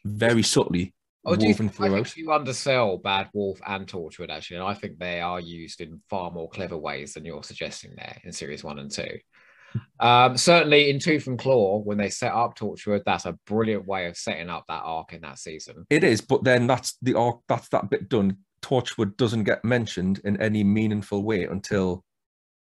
[0.06, 0.94] very subtly
[1.26, 4.74] Oh, do you, woven I think you undersell Bad Wolf and Torchwood actually, and I
[4.74, 8.64] think they are used in far more clever ways than you're suggesting there in series
[8.64, 9.18] one and two.
[10.00, 14.08] Um, certainly in Tooth and Claw, when they set up Torchwood, that's a brilliant way
[14.08, 15.86] of setting up that arc in that season.
[15.92, 17.42] It is, but then that's the arc.
[17.48, 18.38] That's that bit done.
[18.62, 22.04] Torchwood doesn't get mentioned in any meaningful way until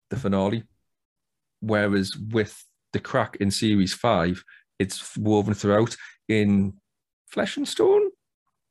[0.09, 0.63] the finale.
[1.59, 2.63] Whereas with
[2.93, 4.43] the crack in series five,
[4.79, 5.95] it's woven throughout
[6.27, 6.73] in
[7.27, 8.09] Flesh and Stone,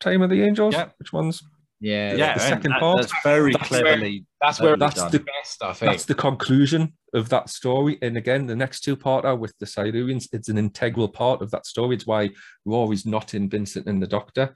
[0.01, 0.75] Time of the Angels.
[0.75, 0.89] Yeah.
[0.99, 1.43] Which one's
[1.83, 3.01] Yeah, yeah, the second that- part.
[3.01, 4.27] That's very That's cleverly.
[4.41, 5.63] that's where That's that's the- the best.
[5.63, 5.93] I think.
[5.93, 7.97] that's the conclusion of that story.
[8.03, 11.65] And again, the next two parter with the Silurians, it's an integral part of that
[11.65, 11.97] story.
[11.97, 12.31] It's why
[12.67, 14.55] Rory's not in Vincent and the Doctor.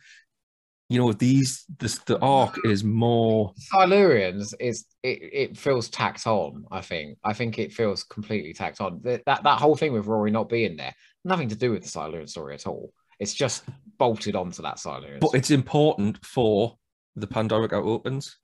[0.90, 6.64] You know, these this the arc is more Silurians is it, it feels tacked on.
[6.70, 7.18] I think.
[7.25, 9.01] I think it feels completely tacked on.
[9.03, 10.94] That, that that whole thing with Rory not being there,
[11.25, 12.92] nothing to do with the Silurian story at all.
[13.18, 13.64] It's just
[13.99, 15.20] bolted onto that Silurian.
[15.20, 16.77] but it's important for
[17.16, 18.37] the Pandorica opens.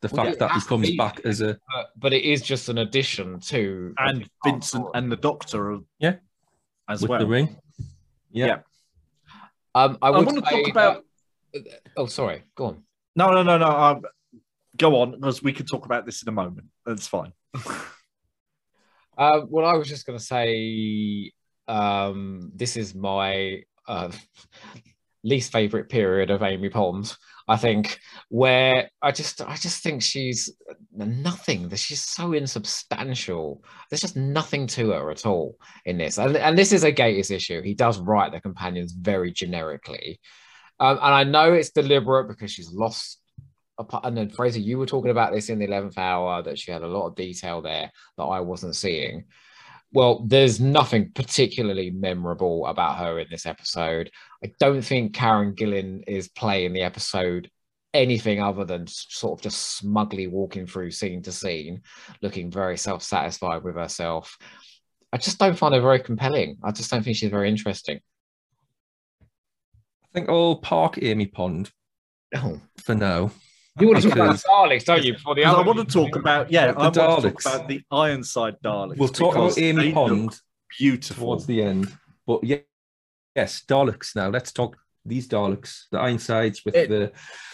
[0.00, 0.96] The Well, fact yeah, that he comes be.
[0.96, 5.10] back as a but, but it is just an addition to and big Vincent and
[5.12, 6.16] the Doctor, are, Yeah.
[6.88, 7.20] as with well.
[7.20, 7.56] the ring.
[8.30, 8.46] Yeah.
[8.46, 8.58] Yeah.
[9.74, 11.03] Um, I, I want to talk about.
[11.96, 12.42] Oh, sorry.
[12.54, 12.82] Go on.
[13.16, 13.68] No, no, no, no.
[13.68, 14.02] Um,
[14.76, 16.68] go on, because we can talk about this in a moment.
[16.84, 17.32] That's fine.
[19.16, 21.30] Uh, well, I was just going to say
[21.68, 24.10] um, this is my uh,
[25.24, 27.14] least favorite period of Amy Pond.
[27.46, 30.50] I think where I just I just think she's
[30.92, 31.68] nothing.
[31.68, 33.62] That she's so insubstantial.
[33.90, 36.16] There's just nothing to her at all in this.
[36.16, 37.60] And, and this is a Gatiss issue.
[37.62, 40.20] He does write the companions very generically,
[40.80, 43.20] um, and I know it's deliberate because she's lost.
[43.78, 46.70] a And then Frazer, you were talking about this in the eleventh hour that she
[46.70, 49.24] had a lot of detail there that I wasn't seeing.
[49.92, 54.10] Well, there's nothing particularly memorable about her in this episode.
[54.42, 57.48] I don't think Karen Gillan is playing the episode
[57.94, 61.82] anything other than sort of just smugly walking through scene to scene,
[62.20, 64.36] looking very self satisfied with herself.
[65.12, 66.58] I just don't find her very compelling.
[66.64, 68.00] I just don't think she's very interesting.
[70.14, 71.72] I think I'll park Amy Pond
[72.36, 73.32] Oh, for now.
[73.80, 75.12] you want to talk about Because- the Daleks, don't you?
[75.14, 77.46] Before the 'Cause I want to talk about yeah, The I want to talk Daleks.
[77.54, 78.96] about the Ironside Daleks.
[78.98, 80.38] We'll talk about Amy they Pond
[80.78, 81.26] Beautiful.
[81.26, 81.92] towards the end.
[82.26, 82.58] But yeah,
[83.34, 84.28] yes, Daleks now.
[84.28, 87.12] Let's talk these Daleks, the Ironsides with It- the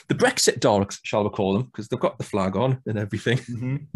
[0.09, 3.38] the Brexit Daleks, shall we call them, because they've got the flag on and everything.
[3.38, 3.87] Mhm.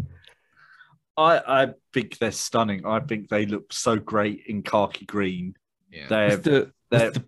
[1.19, 2.87] I I think they're stunning.
[2.87, 5.55] I think they look so great in khaki green.
[5.91, 6.07] Yeah.
[6.09, 7.25] They're With the, they're with the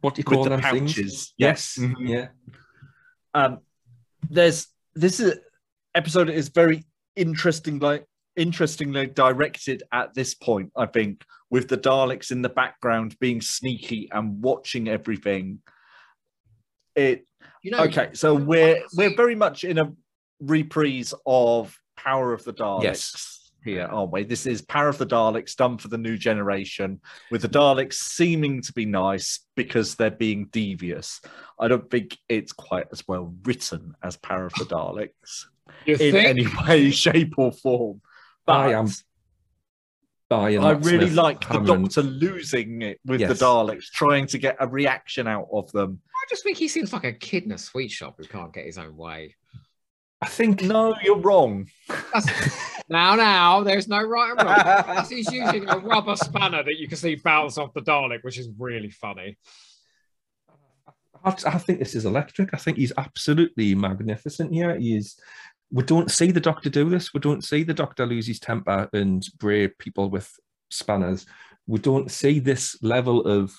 [0.00, 0.94] what do you call the them pouches.
[0.94, 1.34] things?
[1.36, 1.76] Yes.
[1.78, 1.78] Yes.
[1.78, 1.94] Mhm.
[2.08, 2.28] Yeah.
[3.34, 3.58] um
[4.28, 5.38] there's this is
[5.94, 6.84] episode is very
[7.16, 8.04] interesting like
[8.36, 14.08] interestingly directed at this point i think with the daleks in the background being sneaky
[14.12, 15.58] and watching everything
[16.96, 17.26] it
[17.62, 19.92] You know, okay so we're we're very much in a
[20.40, 23.39] reprise of power of the daleks Yes.
[23.64, 24.24] Here aren't we?
[24.24, 28.62] This is power of the daleks done for the new generation with the daleks seeming
[28.62, 31.20] to be nice because they're being devious.
[31.58, 35.44] I don't think it's quite as well written as power of the daleks
[35.86, 36.28] you in think?
[36.28, 38.00] any way shape or form.
[38.46, 38.88] But I am.
[40.28, 41.14] Buying I really Smith.
[41.14, 43.42] like the doctor losing it with the Yes.
[43.42, 46.00] daleks trying to get a reaction out of them.
[46.06, 48.64] I just think he seems like a kid in a sweet shop who can't get
[48.64, 49.34] his own way.
[50.22, 51.66] I think no you're wrong
[52.88, 55.04] now, now, there's no right and wrong.
[55.08, 58.48] He's using a rubber spanner that you can see bounce off the Dalek, which is
[58.58, 59.38] really funny.
[61.24, 62.50] I, I think this is electric.
[62.52, 64.76] I think he's absolutely magnificent here.
[64.78, 65.16] He is.
[65.70, 67.14] We don't see the Doctor do this.
[67.14, 70.32] We don't see the Doctor lose his temper and braid people with
[70.70, 71.26] spanners.
[71.66, 73.54] We don't see this level of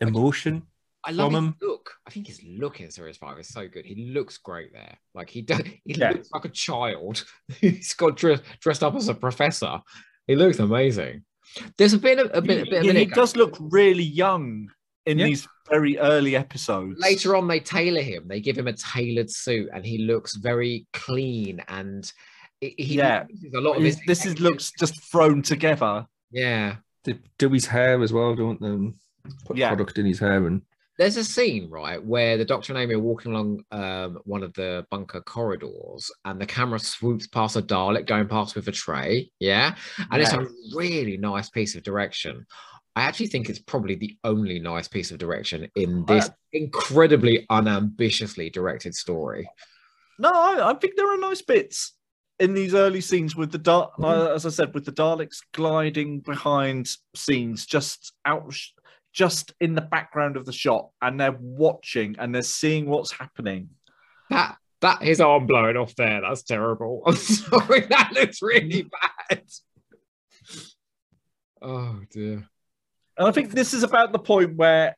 [0.00, 0.64] emotion.
[1.04, 1.56] I love From him.
[1.62, 1.77] look.
[2.06, 3.84] I think his look in Series 5 is so good.
[3.84, 4.98] He looks great there.
[5.14, 6.10] Like he does, he Yeah.
[6.10, 7.24] looks like a child.
[7.60, 9.80] He's got dressed, dressed up as a professor.
[10.26, 11.24] He looks amazing.
[11.78, 14.02] There's a bit of a bit, a bit of Yeah, an he does look really
[14.02, 14.68] young
[15.06, 15.26] in Yeah.
[15.26, 19.68] these very early episodes later on they tailor him they give him a tailored suit
[19.74, 22.10] and he looks very clean and
[22.60, 23.24] he he Yeah.
[23.54, 28.02] a lot of his this is looks just thrown together yeah They do his hair
[28.02, 29.30] as well, don't they?
[29.46, 29.68] Put Yeah.
[29.68, 30.62] product in his hair and
[30.98, 34.52] there's a scene right where the doctor and amy are walking along um, one of
[34.54, 39.30] the bunker corridors and the camera swoops past a dalek going past with a tray
[39.40, 39.74] yeah?
[40.10, 42.44] And it's a really nice piece of direction.
[42.96, 47.46] I actually think it's probably the only nice piece of direction in this Uh, incredibly
[47.48, 49.48] unambitiously directed story.
[50.18, 51.94] No, I, I think there are nice bits
[52.40, 54.04] in these early scenes with the Dal- Mm-hmm.
[54.04, 58.52] uh, as I said, with the Daleks gliding behind scenes, just out,
[59.18, 63.68] just in the background of the shot, and they're watching and they're seeing what's happening.
[64.30, 67.02] That that his arm blowing off there, that's terrible.
[67.06, 68.82] I'm sorry, that looks really
[69.28, 69.42] bad.
[71.60, 72.48] Oh dear.
[73.16, 74.96] And I think this is about the point where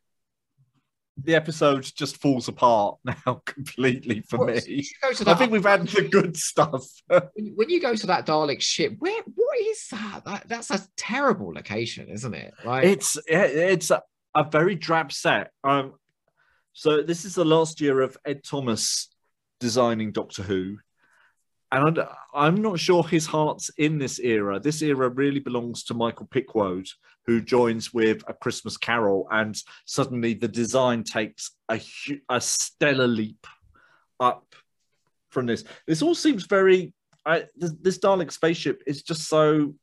[1.16, 4.83] the episode just falls apart now completely for Well, me.
[5.14, 6.85] to I think we've had the good stuff.
[7.06, 10.26] when, when you go to that Dalek ship, where what is that?
[10.26, 10.46] that?
[10.46, 12.52] That's a terrible location, isn't it?
[12.66, 13.90] Like it's it's
[14.34, 15.50] a, very drab set.
[15.64, 15.94] Um,
[16.72, 19.08] so this is the last year of Ed Thomas
[19.58, 20.78] designing Doctor Who,
[21.72, 22.00] and
[22.34, 24.58] I'm not sure his heart's in this era.
[24.58, 26.88] This era really belongs to Michael Pickwoad,
[27.26, 31.80] who joins with A Christmas Carol, and suddenly the design takes a
[32.28, 33.46] a stellar leap
[34.18, 34.54] up
[35.30, 35.64] from this.
[35.86, 36.92] This all seems very.
[37.26, 39.74] I, this, this Dalek spaceship is just so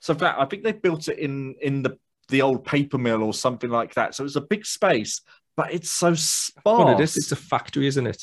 [0.00, 0.36] so flat.
[0.38, 1.96] I think they built it in in the
[2.30, 4.14] the old paper mill or something like that.
[4.14, 5.20] So it's a big space,
[5.56, 6.84] but it's so sparse.
[6.84, 7.16] Well, it is.
[7.16, 8.22] It's a factory, isn't it?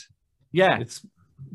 [0.51, 1.05] yeah, It's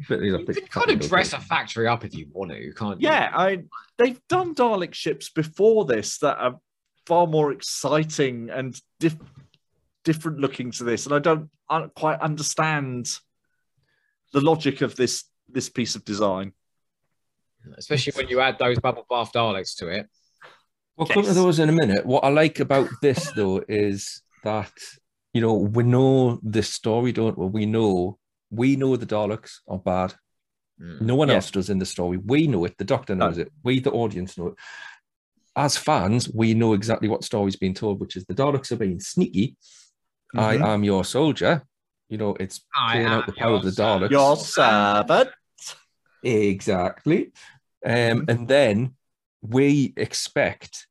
[0.09, 2.53] but, you know, you can kind of factory, dress a factory up if you want
[2.53, 3.09] to, can't you?
[3.09, 3.31] yeah.
[3.35, 3.65] I
[3.99, 6.61] they've done Dalek ships before this that are
[7.07, 9.17] far more exciting and diff,
[10.05, 13.09] different looking to this, and I don't, I don't quite understand
[14.33, 16.53] the logic of this this piece of design.
[17.77, 20.09] Especially when you add those bubble bath Daleks to it.
[20.97, 22.05] We'll come to those in a minute.
[22.07, 24.73] What I like about this though is that
[25.33, 27.47] you know we know this story, don't we?
[27.47, 28.19] We know
[28.51, 30.15] we know the Daleks are bad.
[30.81, 31.01] Mm.
[31.01, 31.37] No one Yeah.
[31.37, 32.19] else does in the story.
[32.19, 32.77] We know it.
[32.77, 33.51] The Doctor knows it.
[33.63, 34.55] We, the audience, know it.
[35.57, 39.01] As fans, we know exactly what story's being told, which is the Daleks are being
[39.01, 39.57] sneaky.
[40.35, 40.67] I Mhm.
[40.67, 41.63] am your soldier.
[42.11, 43.71] You know, it's I playing out the power of the.
[43.71, 44.11] Daleks.
[44.11, 45.31] Your servant.
[46.23, 47.33] Exactly.
[47.85, 48.95] Um, and then
[49.43, 50.87] we expect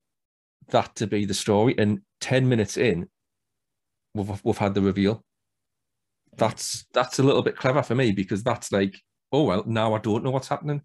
[0.69, 1.75] that to be the story.
[1.77, 3.09] And 10 minutes in,
[4.13, 5.23] we've, we've had the reveal.
[6.37, 8.99] That's that's a little bit clever for me because that's like,
[9.31, 10.81] oh well, now I don't know what's happening.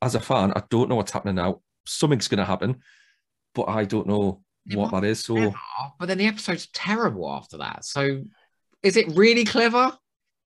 [0.00, 1.62] As a fan, I don't know what's happening now.
[1.84, 2.76] Something's gonna happen,
[3.54, 5.20] but I don't know Yeah, what that is.
[5.24, 5.56] So Clever,
[5.98, 7.84] But then the episode's terrible after that.
[7.84, 8.22] So
[8.82, 9.98] is it really clever?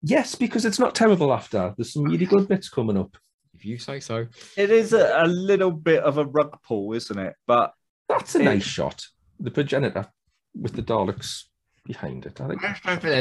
[0.03, 1.73] yes, because it's not terrible after.
[1.75, 3.17] There's some really good bits coming up.
[3.65, 4.27] If you say so.
[4.55, 7.33] It is a, a little bit of a rug pull, isn't it?
[7.47, 7.73] But
[8.07, 9.03] That's a It- nice shot.
[9.39, 10.05] The progenitor
[10.53, 11.45] with the Daleks
[11.83, 12.39] behind it.
[12.39, 12.61] I think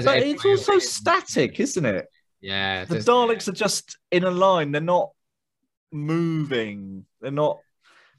[0.04, 2.06] but it's also static, isn't it?
[2.42, 2.84] Yeah.
[2.84, 4.70] The there's- Daleks are just in a line.
[4.70, 5.12] They're not
[5.92, 7.06] moving.
[7.22, 7.60] They're not.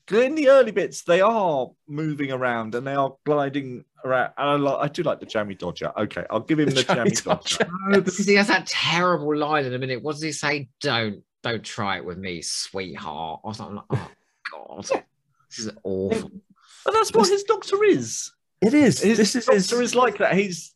[0.08, 4.34] 'cause In the early bits, they are moving around and they are gliding around.
[4.38, 5.92] And I, like, I do like the jammy dodger.
[5.98, 7.68] Okay, I'll give him the, The jammy, jammy dodger.
[7.88, 10.02] No, because he has that terrible line in a minute.
[10.04, 10.70] What does he say?
[10.82, 13.42] Don't don't try it with me, sweetheart.
[13.44, 14.12] Or something like, oh
[14.52, 15.04] God.
[15.50, 16.32] This is awful.
[16.84, 18.32] But that's what his doctor is.
[18.62, 19.00] it is.
[19.02, 20.34] His this is doctor his, is like that.
[20.34, 20.74] He's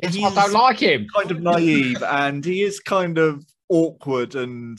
[0.00, 1.06] That's he's I don't like him.
[1.14, 4.78] kind of naive and he is kind of awkward and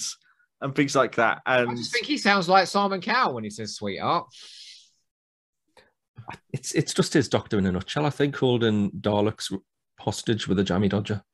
[0.62, 1.42] and things like that.
[1.46, 4.28] I And just think he sounds like Simon Cowell when he says sweetheart.
[6.54, 8.06] it's it's just his doctor in a nutshell.
[8.06, 9.52] I think holding Daleks
[10.00, 11.31] hostage with a jammy dodger, I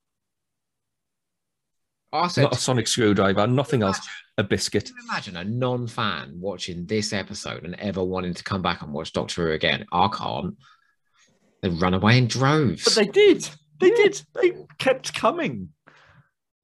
[2.27, 3.99] said, not a sonic screwdriver, nothing else.
[4.39, 4.86] A biscuit.
[4.86, 8.93] Can you imagine a non-fan watching this episode and ever wanting to come back and
[8.93, 9.86] watch Doctor Who again?
[9.91, 10.56] I can't.
[11.62, 12.84] They run away in droves.
[12.84, 13.49] but they did.
[13.80, 14.21] They did.
[14.36, 15.69] They kept coming.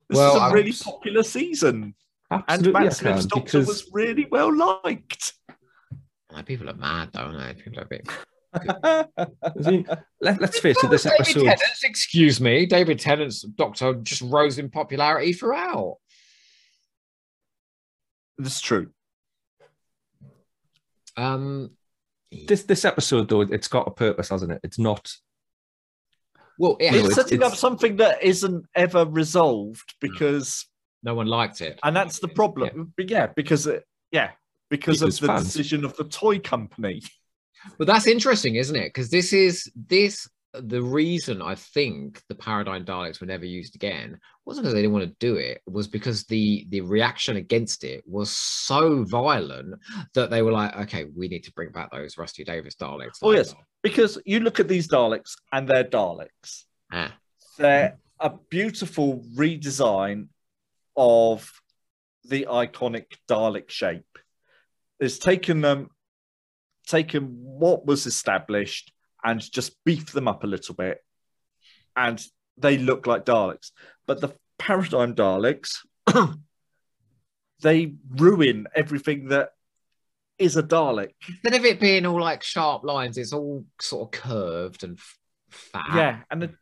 [0.10, 1.96] This Well, is a I- really popular season.
[2.32, 5.34] And Absolutely, Matt Smith's doctor because was really well liked.
[6.46, 7.64] People are mad, though, aren't they?
[7.64, 8.08] People are a bit.
[8.54, 9.06] I
[10.22, 10.90] let, us face it.
[10.90, 15.98] This David episode, Tennant's, excuse me, David Tennant's Doctor just rose in popularity throughout.
[18.38, 18.90] That's true.
[21.16, 21.72] Um,
[22.48, 24.60] this this episode though, it's got a purpose, hasn't it?
[24.64, 25.12] It's not.
[26.58, 30.66] well, it You know, It's has- it's- setting up something that isn't ever resolved because,
[31.04, 31.80] no one liked it.
[31.84, 32.94] and that's the problem.
[32.98, 34.32] But yeah, because it, yeah,
[34.70, 35.44] because People's of the fans.
[35.46, 37.02] decision of the toy company.
[37.78, 38.88] But that's interesting, isn't it?
[38.88, 44.20] Because this is this the reason I think the paradigm Daleks were never used again
[44.46, 45.62] wasn't because they didn't want to do it.
[45.66, 49.80] Was because the the reaction against it was so violent
[50.14, 53.18] that they were like, okay, we need to bring back those Rusty Davies Daleks.
[53.22, 53.56] Oh, yes.
[53.82, 56.66] Because you look at these Daleks and they're Daleks.
[56.92, 57.14] ah,
[57.58, 60.28] They're a beautiful redesign
[60.96, 61.52] of
[62.26, 64.06] the iconic Dalek shape.
[65.00, 65.90] It's taken them,
[66.88, 68.92] taken what was established
[69.24, 71.00] and just beefed them up a little bit,
[71.96, 72.22] and
[72.58, 73.72] they look like Daleks.
[74.06, 75.78] But the paradigm Daleks,
[77.62, 79.50] they ruin everything that
[80.38, 81.12] is a Dalek.
[81.30, 85.00] instead of it being all like sharp lines, it's all sort of curved and
[85.50, 85.86] fat.
[85.96, 86.56] Yeah, and it-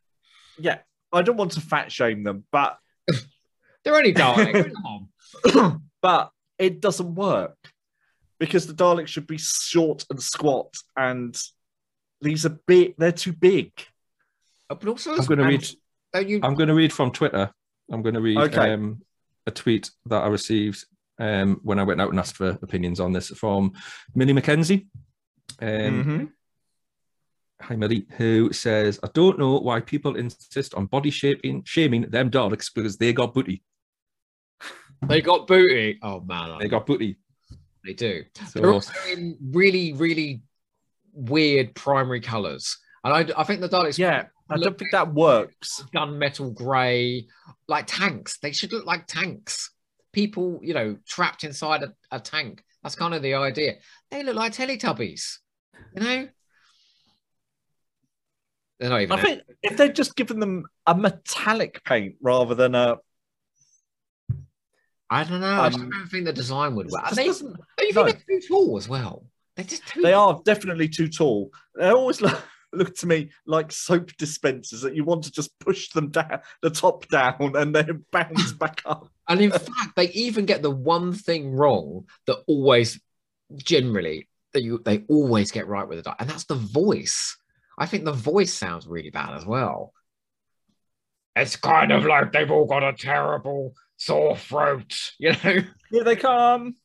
[0.59, 0.79] yeah,
[1.11, 2.77] I don't want to fat shame them, but
[3.83, 4.71] they're only Daleks.
[6.01, 7.55] But it doesn't work
[8.41, 11.39] because the Daleks should be short and squat, and
[12.21, 12.95] these are big.
[12.97, 13.71] They're too big.
[14.67, 15.67] Uh, But also, I'm going to read.
[16.11, 16.39] Don't you?
[16.41, 17.51] I'm going to read from Twitter.
[17.91, 18.73] I'm going to read Okay.
[18.73, 19.03] um,
[19.45, 20.83] a tweet that I received
[21.19, 23.73] um, when I went out and asked for opinions on this from
[24.15, 24.87] Millie McKenzie.
[25.61, 26.31] Um, Mhm.
[27.61, 32.31] Hi, Millie, who says, I don't know why people insist on body shaping, shaming them
[32.31, 33.61] Daleks because they got booty.
[35.07, 35.99] They got booty.
[36.01, 37.17] Oh man, They got booty.
[37.83, 38.23] They do.
[38.47, 40.41] So, They're also in really, really
[41.13, 45.83] weird primary colours, and I, I think the Daleks Yeah, I don't think that works.
[45.95, 47.27] gunmetal grey,
[47.67, 48.37] like tanks.
[48.39, 49.71] They should look like tanks.
[50.11, 52.63] People, you know, trapped inside a, a tank.
[52.83, 53.75] That's kind of the idea.
[54.09, 55.37] They look like Teletubbies,
[55.95, 56.27] you know.
[58.79, 59.17] They're not even.
[59.17, 62.97] I think if they'd just given them a metallic paint rather than a,
[65.11, 65.61] I don't know.
[65.61, 67.09] I just um, don't think the design would work.
[67.09, 69.25] And they, don't you think they're too tall as well?
[69.57, 70.01] They're just too.
[70.01, 71.51] they are definitely too tall.
[71.75, 72.41] They always look,
[72.73, 76.69] look to me like soap dispensers that you want to just push them down, the
[76.69, 79.09] top down, and then bounce back up.
[79.27, 82.97] And in fact, they even get the one thing wrong that always,
[83.57, 87.37] generally, that you they always get right with the dog, and that's the voice.
[87.77, 89.93] I think the voice sounds really bad as well.
[91.35, 95.59] It's kind of like they've all got a terrible sore throat, you know.
[95.91, 96.75] Here they come.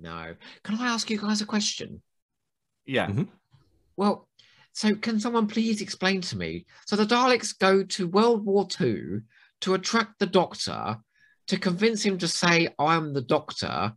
[0.00, 0.34] No.
[0.64, 2.02] Can I ask you guys a question?
[2.84, 3.06] Yeah.
[3.06, 3.24] Mm-hmm.
[3.96, 4.28] Well,
[4.72, 6.66] so can someone please explain to me?
[6.86, 9.20] So the Daleks go to World War II
[9.60, 10.96] to attract the Doctor,
[11.46, 13.92] to convince him to say, I'm the Doctor,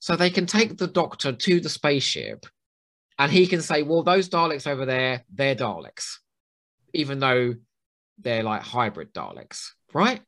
[0.00, 2.44] so they can take the Doctor to the spaceship
[3.20, 6.16] and he can say, Well, those Daleks over there, they're Daleks,
[6.92, 7.54] even though
[8.18, 10.20] they're like hybrid Daleks, right?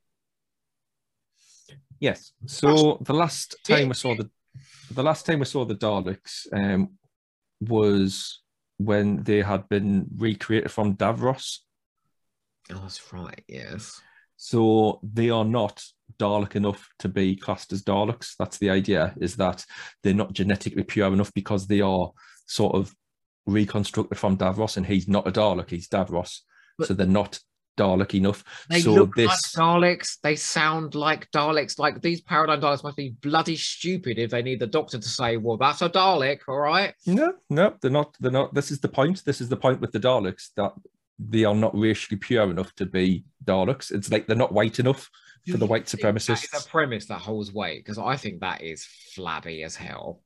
[2.01, 2.33] Yes.
[2.47, 4.31] So the last time I saw the
[4.91, 6.91] the last time I saw the Daleks um,
[7.61, 8.43] was
[8.79, 11.59] when they had been recreated from Davros.
[12.71, 14.01] Oh, that's right, yes.
[14.37, 15.83] So they are not
[16.19, 18.35] Dalek enough to be classed as Daleks.
[18.39, 19.65] That's the idea, is that
[20.03, 22.13] they're not genetically pure enough because they are
[22.47, 22.95] sort of
[23.47, 26.41] reconstructed from Davros, and he's not a Dalek, he's Davros.
[26.79, 27.39] But- so they're not
[27.77, 28.43] Dalek enough.
[28.69, 30.19] They so look this like Daleks.
[30.23, 31.79] They sound like Daleks.
[31.79, 35.37] Like these paradigm Daleks must be bloody stupid if they need the doctor to say,
[35.37, 38.17] "Well, that's a Dalek, all right." no, no, they're not.
[38.21, 38.55] They're not.
[38.55, 39.25] This is the point.
[39.25, 40.73] This is the point with the Daleks that
[41.19, 43.91] they are not racially pure enough to be Daleks.
[43.91, 45.09] It's like they're not white enough
[45.51, 46.69] for the white That is a supremacists.
[46.69, 50.21] premise that holds weight because I think that is flabby as hell.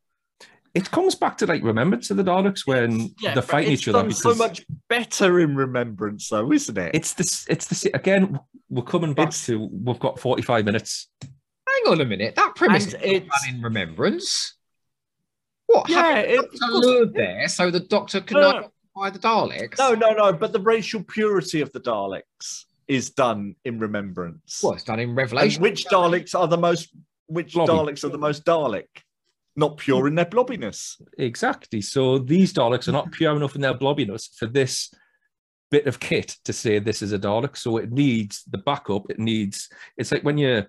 [0.74, 3.82] It comes back to like remembrance of the Daleks when Yeah, they're but fighting it's
[3.82, 6.94] each other done so much better in remembrance, though, isn't it?
[6.94, 7.44] it's this.
[7.48, 8.38] It's this again.
[8.68, 9.68] We're coming back It's- to.
[9.72, 11.08] We've got forty-five minutes.
[11.22, 12.34] Hang on a minute.
[12.36, 14.54] That premise is it's- done in remembrance.
[15.66, 15.88] What?
[15.88, 18.48] yeah, Yeah, it, lured there so the Doctor can No, no.
[18.96, 19.78] identify the Daleks.
[19.78, 20.32] no, no, no.
[20.32, 24.60] But the racial purity of the Daleks is done in remembrance.
[24.62, 25.62] Well, it's done in And Revelation.
[25.62, 26.88] which Daleks are the most?
[27.26, 27.72] Which Blobby.
[27.72, 28.86] Daleks are the most Dalek?
[29.56, 31.00] Not pure in their blobbiness.
[31.18, 31.80] Exactly.
[31.80, 34.92] So these Daleks are not pure enough in their blobbiness for this
[35.70, 37.56] bit of kit to say this is a Dalek.
[37.56, 39.10] So it needs the backup.
[39.10, 39.68] It needs.
[39.96, 40.64] It's like when you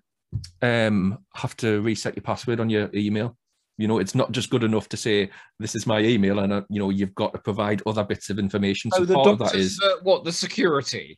[0.62, 3.38] um, have to reset your password on your email.
[3.78, 6.62] You know, it's not just good enough to say this is my email, and uh,
[6.70, 8.92] you know you've got to provide other bits of information.
[8.92, 11.18] So Oh, the part of that Doctor's, is uh, what the security.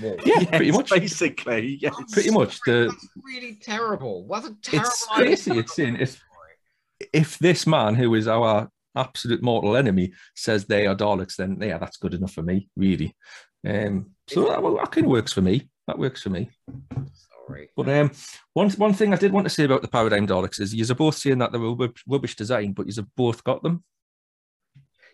[0.00, 1.94] yeah, Yes, pretty much, Basically, yes.
[2.10, 4.24] pretty much the That's really terrible.
[4.26, 5.26] What a terrible it's idea.
[5.26, 5.58] crazy.
[5.58, 6.20] It's in if
[7.12, 11.78] if this man who is our absolute mortal enemy says they are Daleks, then yeah,
[11.78, 13.14] that's good enough for me, really.
[13.66, 15.68] Um, so that, well, that kind of works for me.
[15.86, 16.50] That works for me.
[17.46, 17.70] Sorry.
[17.76, 18.10] But um,
[18.52, 21.16] one one thing I did want to say about the Paradigm Daleks is you're both
[21.16, 23.82] saying that they're rubbish, rubbish design, but you've both got them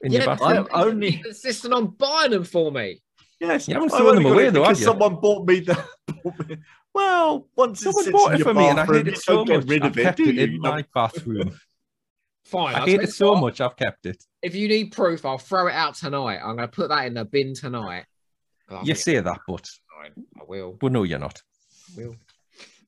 [0.03, 0.69] in your Yeah, bathroom.
[0.73, 3.01] I only insisting on buying them for me.
[3.41, 3.69] yes.
[3.69, 4.85] You haven't I thrown only them away though, because have you?
[4.85, 6.59] Someone bought me the.
[6.95, 9.07] well, once it Someone sits bought in it your for me, and I bathroom, hate
[9.07, 9.65] you it so much.
[9.67, 11.59] rid I've of kept do it in my bathroom.
[12.47, 12.77] Fine.
[12.77, 13.61] I I'll hate it so what, much.
[13.61, 14.23] I've kept it.
[14.41, 16.39] If you need proof, I'll throw it out tonight.
[16.39, 18.05] I'm going to put that in the bin tonight.
[18.71, 20.25] You think say that, but it's fine.
[20.41, 20.73] I will.
[20.81, 21.43] but no, you're not.
[21.99, 22.17] I will.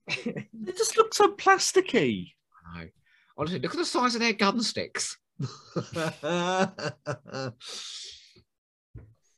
[0.55, 2.33] They just look so plasticky.
[2.75, 2.89] I know.
[3.37, 5.19] Honestly, look at the size of their gun sticks.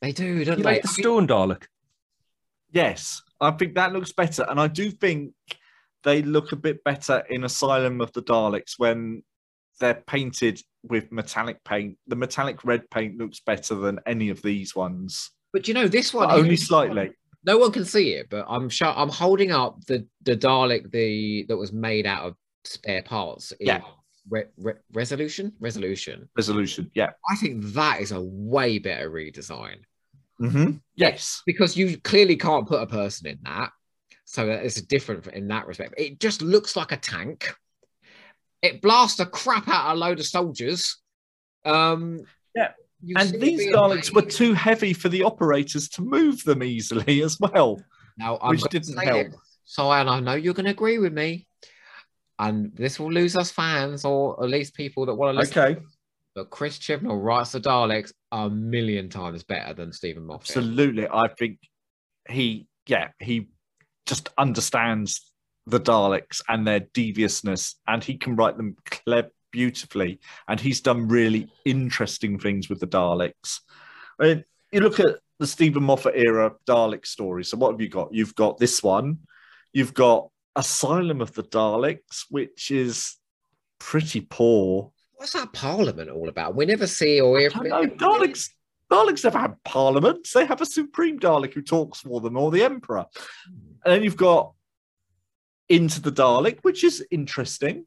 [0.01, 0.71] they do, don't You they?
[0.71, 1.64] like the I mean, stone Dalek?
[2.73, 5.33] Yes, I think that looks better, and I do think
[6.05, 9.23] they look a bit better in Asylum of the Daleks when
[9.81, 11.97] they're painted with metallic paint.
[12.07, 16.14] The metallic red paint looks better than any of these ones, but you know, this
[16.14, 17.11] one only slightly.
[17.45, 21.45] no one can see it, but I'm sure I'm holding up the the Dalek the
[21.49, 23.81] that was made out of spare parts in Yeah.
[24.28, 26.28] Re- re- resolution, resolution.
[26.37, 26.91] Resolution.
[26.95, 27.11] Yeah.
[27.28, 29.78] I think that is a way better redesign
[30.41, 30.76] Mm-hmm.
[30.95, 31.43] Yes.
[31.47, 33.70] because you clearly can't put a person in that.
[34.26, 35.95] So it's different in that respect.
[35.99, 37.53] It just looks like a tank.
[38.63, 40.99] It blasts the crap out of a load of soldiers.
[41.65, 42.21] Um,
[42.55, 42.73] Yeah.
[43.17, 47.83] And these Daleks were too heavy for the operators to move them easily as well.
[48.19, 49.27] Now, I'm which didn't help.
[49.29, 49.35] it,
[49.65, 51.47] So, and I know you're going to agree with me,
[52.39, 55.59] and this will lose us fans, or at least people that want to listen.
[55.59, 55.81] Okay.
[56.35, 60.57] But Chris Chibnall writes the Daleks a million times better than Steven Moffat.
[60.57, 61.09] Absolutely.
[61.09, 61.59] I think
[62.29, 63.49] he, yeah, he
[64.07, 65.30] just understands
[65.67, 70.21] the Daleks and their deviousness, and he can write them clever, beautifully.
[70.49, 73.61] And he's done really interesting things with the Daleks.
[74.19, 77.49] I mean, you look at the Steven Moffat era Dalek stories.
[77.49, 78.13] So, what have you got?
[78.13, 79.19] You've got this one,
[79.73, 83.17] you've got Asylum of the Daleks, which is
[83.79, 84.93] pretty poor.
[85.15, 86.55] What's that Parliament all about?
[86.55, 87.87] We never see or hear I from know.
[87.87, 88.51] Daleks,
[88.91, 90.33] Daleks never have parliaments.
[90.33, 93.07] They have a supreme Dalek who talks for them, or the Emperor.
[93.85, 94.53] And then you've got
[95.71, 97.87] Into the Dalek, which is interesting.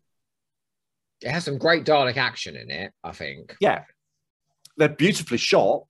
[1.22, 3.56] It has some great Dalek action in it, I think.
[3.60, 3.84] Yeah,
[4.78, 5.84] they're beautifully shot,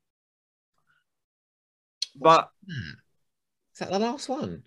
[2.15, 4.63] but Is that the last one?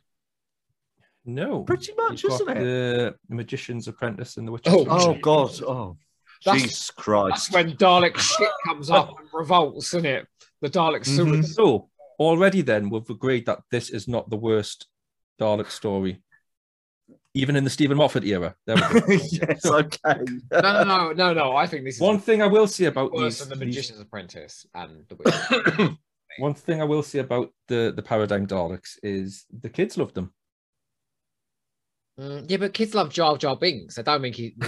[1.24, 1.64] No.
[1.64, 2.60] pretty much, You've isn't it?
[2.60, 4.62] The Magician's Apprentice and the Witch.
[4.66, 5.50] Oh, Oh God!
[5.62, 5.96] Oh,
[6.44, 7.50] That's- Jesus Christ.
[7.50, 10.28] That's when Dalek shit comes up and revolts, isn't it?
[10.60, 11.06] The Dalek Mhm.
[11.16, 11.54] sewers.
[11.56, 14.86] So already then we've agreed that this is not the worst
[15.40, 16.22] Dalek story,
[17.36, 18.54] even in the Steven Moffat era.
[18.66, 19.06] There we go.
[19.30, 20.20] yes, okay.
[20.50, 21.56] No, no, no, no, no.
[21.56, 23.74] I think this is One thing I will say about worse these, than the these-
[23.76, 25.14] Magician's Apprentice and the
[25.78, 25.90] Witch.
[26.38, 30.32] one thing I will say about the the Paradigm Daleks is the kids loved them.
[32.18, 33.98] Mm, yeah, but kids love Jar Jar Binks.
[33.98, 34.54] I don't think he.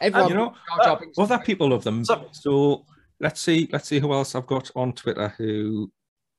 [0.00, 1.18] Everyone, you know, Jar Jar Binks.
[1.18, 2.04] Other people love them.
[2.04, 2.84] So- So,
[3.20, 5.90] let's see, let's see who else I've got on Twitter who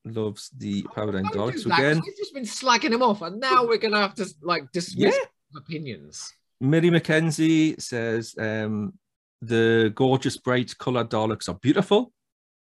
[0.05, 1.59] loves the Paradigm Don't do Daleks.
[1.63, 4.15] So that, 'cause again, We've just been slagging him off, and now we're gonna have
[4.15, 5.19] to like dismiss Yeah.
[5.51, 6.31] his opinions.
[6.61, 8.93] Millie McKenzie says um,
[9.41, 12.13] the gorgeous bright coloured Daleks are beautiful.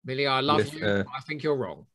[0.05, 0.85] Millie, I love With, you.
[0.85, 1.85] uh, I think you're wrong.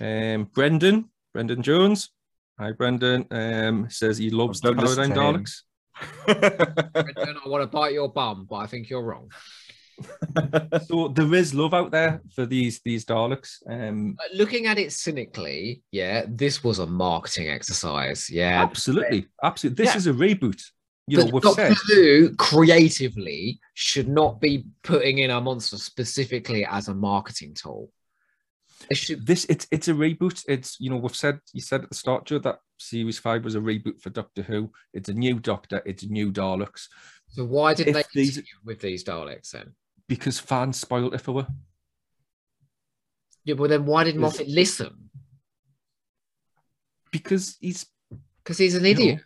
[0.00, 2.10] Um, Brendan, Brendan Jones.
[2.58, 3.26] Hi, Brendan.
[3.30, 5.44] Um, says he loves the Don't listen Paradigm him.
[5.44, 5.62] Daleks.
[6.92, 9.30] Brendan, I want to bite your bum, but I think you're wrong.
[10.86, 13.62] So there is love out there for these these Daleks.
[13.68, 18.28] Um, Uh, Looking at it cynically, yeah, this was a marketing exercise.
[18.30, 19.84] Yeah, absolutely, absolutely.
[19.84, 19.98] This Yeah.
[19.98, 20.62] is a reboot.
[21.08, 26.64] You know, we've Doctor said Who creatively should not be putting in a monster specifically
[26.64, 27.90] as a marketing tool.
[28.90, 29.44] It should this.
[29.46, 30.42] It's it's a reboot.
[30.48, 33.54] It's you know we've said you said at the start, Joe, that series five was
[33.54, 34.72] a reboot for Doctor Who.
[34.92, 35.82] It's a new Doctor.
[35.86, 36.86] It's new Daleks
[37.28, 39.74] So why didn't If they these- with these Daleks then?
[40.08, 41.48] Because fans spoiled it for her.
[43.44, 45.10] Yeah, but then why did Moffat listen?
[47.10, 47.86] Because he's
[48.42, 49.16] Because he's an idiot.
[49.16, 49.22] know,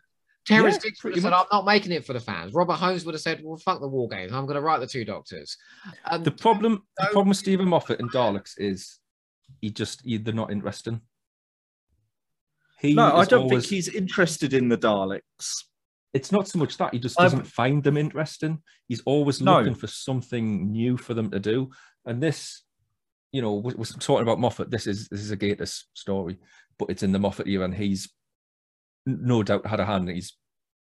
[0.47, 1.37] Terrance yeah, Dicks would pretty have said.
[1.37, 2.53] I'm not making it for the fans.
[2.55, 4.33] Robert Holmes would have said, Well, fuck the war games.
[4.33, 5.57] I'm going to write the two doctors.
[6.05, 6.83] Um, the problem.
[6.99, 8.99] The problem with Steven Moffat and Daleks is
[9.61, 11.01] he just he, they're not interesting.
[12.81, 15.65] He no, I don't always- think he's interested in the Daleks.
[16.17, 18.63] It's not so much that he just doesn't find them interesting.
[18.89, 19.59] He's always No.
[19.59, 21.71] looking for something new for them to do.
[22.05, 22.63] And this,
[23.33, 24.71] you know, we're, we're talking about Moffat.
[24.71, 26.39] This is this is a Gatiss story,
[26.79, 28.09] but it's in the Moffat era, and he's
[29.05, 30.09] no doubt had a hand.
[30.09, 30.37] He's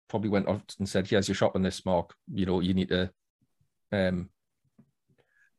[0.08, 2.14] probably went off and said, "Here's your shot on this, Mark.
[2.34, 3.12] You know, you need to
[3.92, 4.30] um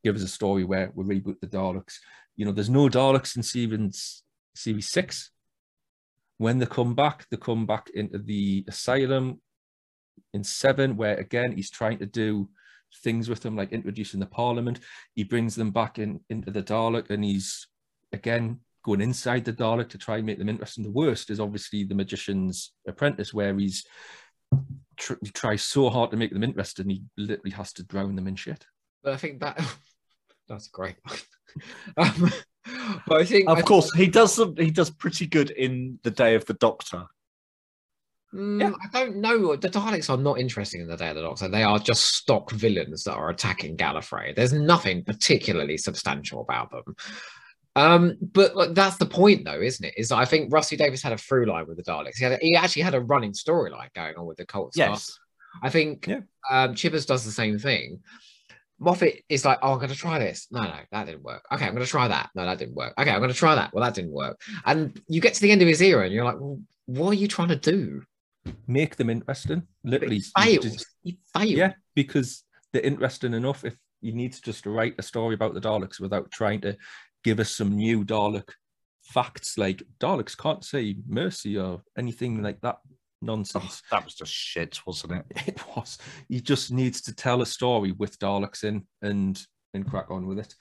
[0.04, 1.94] give us a story where we reboot the Daleks.
[2.36, 4.22] You know, there's no Daleks in series
[4.54, 5.30] series six.
[6.38, 9.40] When they come back, they come back into the asylum
[10.34, 12.48] in seven, where again he's trying to do
[13.02, 14.80] things with them, like introducing the parliament.
[15.14, 17.66] He brings them back in into the Dalek, and he's
[18.12, 20.84] again going inside the Dalek to try and make them interesting.
[20.84, 23.84] The worst is obviously the magician's apprentice, where he's
[24.96, 28.28] tr- he tries so hard to make them interesting, he literally has to drown them
[28.28, 28.64] in shit.
[29.02, 29.60] But I think that
[30.48, 30.96] that's great.
[31.96, 32.32] um,
[33.06, 34.34] but I think Of I- course, he does.
[34.34, 37.06] some- He does pretty good in the Day of the Doctor.
[38.36, 38.72] Mm, Yeah.
[38.92, 39.56] I don't know.
[39.56, 41.48] The Daleks are not interesting in the Day of the Doctor.
[41.48, 44.34] They are just stock villains that are attacking Gallifrey.
[44.36, 46.94] There's nothing particularly substantial about them.
[47.74, 49.94] Um, but like, that's the point, though, isn't it?
[49.96, 52.16] Is I think Rusty Davies had a through line with the Daleks.
[52.16, 54.72] He, had a, he actually had a running storyline going on with the cult.
[54.76, 55.18] Yes.
[55.62, 56.20] I think Yeah.
[56.50, 58.00] um, Chibbers does the same thing.
[58.78, 60.48] Moffat is like, oh, I'm going to try this.
[60.50, 61.42] No, no, that didn't work.
[61.50, 62.28] Okay, I'm going to try that.
[62.34, 62.92] No, that didn't work.
[63.00, 63.72] Okay, I'm going to try that.
[63.72, 64.38] Well, that didn't work.
[64.66, 67.14] And you get to the end of his era and you're like, well, what are
[67.14, 68.02] you trying to do?
[68.66, 69.62] Make them interesting.
[69.84, 70.22] Literally, He
[70.52, 70.64] you fails.
[70.74, 71.50] just- He fails.
[71.50, 73.64] yeah, because they're interesting enough.
[73.64, 76.76] If you need to just write a story about the Daleks without trying to
[77.24, 78.48] give us some new Dalek
[79.02, 82.78] facts, like Daleks can't say mercy or anything like that
[83.22, 83.82] Oh, nonsense.
[83.90, 85.24] that was just shit, wasn't it?
[85.48, 85.98] It was.
[86.28, 89.40] He just needs to tell a story with Daleks in and
[89.74, 90.54] and crack on with it.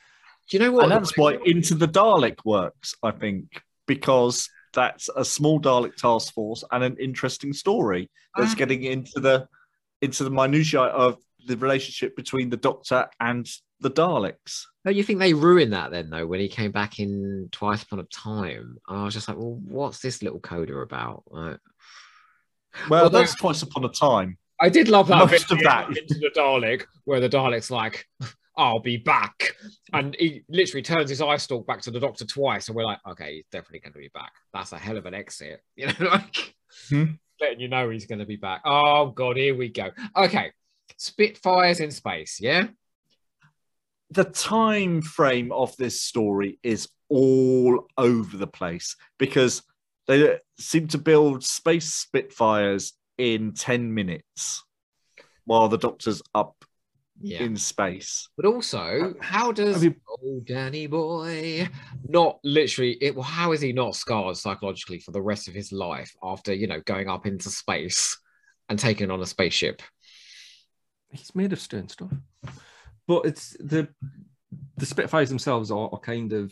[0.49, 0.83] Do you know what?
[0.83, 6.33] And that's why Into the Dalek works, I think, because that's a small Dalek task
[6.33, 8.55] force and an interesting story that's Ah.
[8.55, 9.47] getting into the
[10.01, 11.17] into the minutiae of
[11.47, 13.49] the relationship between the Doctor and
[13.79, 14.63] the Daleks.
[14.83, 17.99] Don't you think they ruined that then, though, when he came back in Twice Upon
[17.99, 18.77] a Time?
[18.87, 21.23] I was just like, well, what's this little coda about?
[21.27, 21.57] Like,
[22.89, 24.37] Well, Although- that's twice upon a time.
[24.61, 25.89] I did love that Most bit of that.
[25.89, 28.05] into the Dalek, where the Dalek's like,
[28.57, 29.55] "I'll be back,"
[29.93, 32.99] and he literally turns his eye stalk back to the Doctor twice, and we're like,
[33.07, 34.31] "Okay, he's definitely going to be back.
[34.53, 36.55] That's a hell of an exit," you know, like
[36.89, 37.05] Hmm.
[37.39, 38.61] letting you know he's going to be back.
[38.65, 39.89] Oh God, here we go.
[40.15, 40.51] Okay,
[40.97, 42.67] Spitfires in space, yeah.
[44.11, 49.63] the time frame of this story is all over the place because
[50.07, 54.63] they seem to build space spitfires in 10 minutes
[55.45, 56.64] while the doctor's up
[57.21, 57.43] Yeah.
[57.43, 61.69] in space But also, how does oh Danny boy
[62.07, 63.15] not literally it?
[63.15, 66.67] Well, how is he not scarred psychologically for the rest of his life after you
[66.67, 68.17] know going up into space
[68.67, 69.81] and taking on a spaceship?
[71.09, 72.11] He's made of stern stuff.
[73.07, 73.87] But it's the
[74.77, 76.51] the Spitfires themselves are, are kind of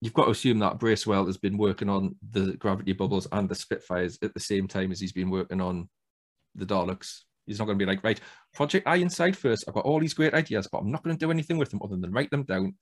[0.00, 3.54] you've got to assume that Bracewell has been working on the gravity bubbles and the
[3.54, 5.88] Spitfires at the same time as he's been working on
[6.56, 7.20] the Daleks.
[7.46, 8.20] He's not going to be like, right,
[8.54, 9.64] Project Ironside first.
[9.66, 11.80] I've got all these great ideas, but I'm not going to do anything with them
[11.82, 12.74] other than write them down.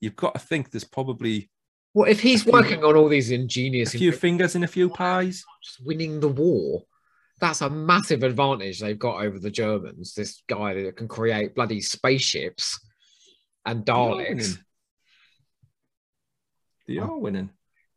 [0.00, 1.50] You've got to think there's probably
[1.94, 4.64] Well, if he's A few- working on all these a ingenious few inventions, fingers in
[4.64, 5.44] a few pies.
[5.62, 6.84] just winning the war,
[7.40, 10.14] that's a massive advantage they've got over the Germans.
[10.14, 12.80] This guy that can create bloody spaceships
[13.66, 14.58] and Daleks.
[16.88, 17.50] They are winning.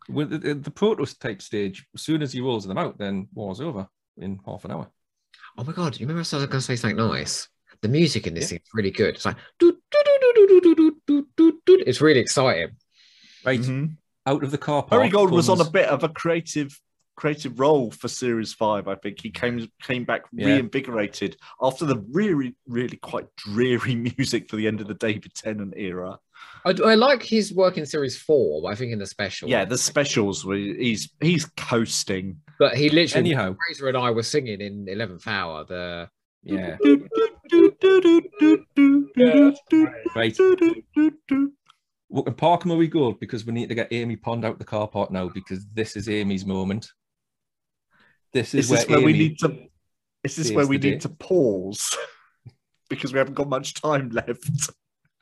[0.09, 3.87] With the, the prototype stage, as soon as he rolls them out, then war's over
[4.17, 4.89] in half an hour
[5.59, 7.49] oh my god, you remember I was going to say something nice?
[7.81, 8.59] The music in this yeah.
[8.59, 9.15] is really good.
[9.15, 9.35] It's like,
[11.67, 12.69] it's really exciting.
[13.45, 13.59] Right.
[13.59, 13.85] Mm-hmm.
[14.25, 14.99] Out of the car park.
[14.99, 15.47] Murray Gold comes...
[15.47, 16.79] was on a bit of a creative
[17.15, 18.87] creative role for Series Five.
[18.87, 20.47] I think he came came back yeah.
[20.47, 25.73] reinvigorated after the really really quite dreary music for the end of the David Tennant
[25.75, 26.19] era.
[26.65, 29.49] I, I like his work in series four, but I think in the special.
[29.49, 34.23] yeah the specials were he's he's coasting But he literally, Anyhow, Frazer and I were
[34.23, 35.63] singing in 11th Hour.
[35.65, 36.09] The
[36.43, 36.77] yeah,
[39.15, 39.51] Yeah.
[40.15, 40.37] right.
[42.11, 44.87] We can park Murray Gold because we need to get Amy Pond out the car
[44.87, 46.91] park now because this is Amy's moment.
[48.33, 49.55] This is Is where, where we need to?
[50.23, 50.89] This is where we the day.
[50.91, 51.95] need to pause
[52.89, 54.71] because we haven't got much time left?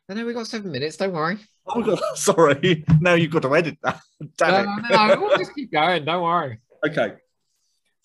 [0.10, 0.98] I know we got seven minutes.
[0.98, 1.38] Don't worry.
[1.68, 2.00] Oh god!
[2.16, 2.86] Sorry.
[3.02, 4.00] Now you've got to edit that.
[4.38, 5.16] Damn No, it.
[5.16, 6.06] no, we'll just keep going.
[6.06, 6.60] Don't worry.
[6.86, 7.16] Okay.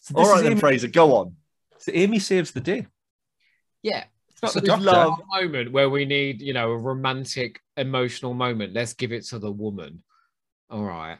[0.00, 0.88] So All this right is then, Amy, Frazer.
[0.88, 1.36] Go on.
[1.78, 2.86] so Amy saves the day.
[3.82, 4.04] Yeah.
[4.30, 8.72] It's not So the love- moment where we need, you know, a romantic, emotional moment.
[8.74, 10.02] Let's give it to the woman.
[10.70, 11.18] All right.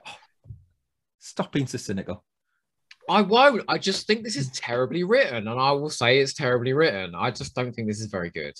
[1.21, 2.25] Stop being so cynical.
[3.09, 3.63] I won't.
[3.69, 7.15] I just think this is terribly written, and I will say it's terribly written.
[7.15, 8.55] I just don't think this is very good.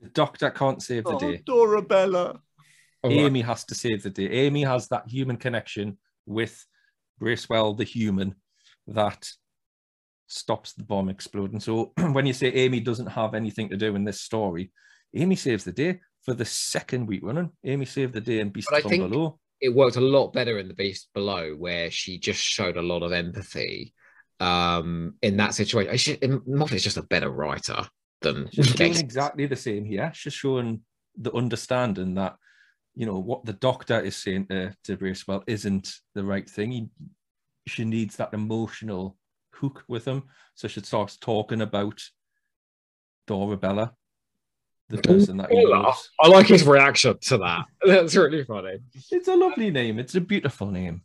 [0.00, 1.42] The doctor can't save the Oh, day.
[1.46, 2.38] Dorabella.
[3.02, 3.18] All right.
[3.18, 4.28] Amy has to save the day.
[4.30, 6.64] Amy has that human connection with
[7.18, 8.34] Bracewell, the human,
[8.86, 9.28] that
[10.26, 11.60] stops the bomb exploding.
[11.60, 14.70] So when you say Amy doesn't have anything to do in this story,
[15.14, 17.50] Amy saves the day for the second week running.
[17.64, 19.38] Amy saved the day in Beast But I from think- Below.
[19.60, 23.02] it worked a lot better in the beast below where she just showed a lot
[23.02, 23.92] of empathy
[24.40, 27.86] um in that situation she, Moffat's just a better writer
[28.20, 30.10] than She's doing exactly the same here.
[30.14, 30.80] She's showing
[31.16, 32.36] the understanding that,
[32.94, 36.70] you know, what the doctor is saying to, to Bracewell isn't the right thing.
[36.72, 36.88] He,
[37.66, 39.16] she needs that emotional
[39.52, 40.24] hook with him.
[40.54, 42.00] So she starts talking about
[43.28, 43.92] Dorabella,
[44.88, 46.10] the oh, person that he loves.
[46.20, 48.78] I like his reaction to that that's really funny
[49.10, 49.98] It's a lovely name.
[49.98, 51.02] It's a beautiful name.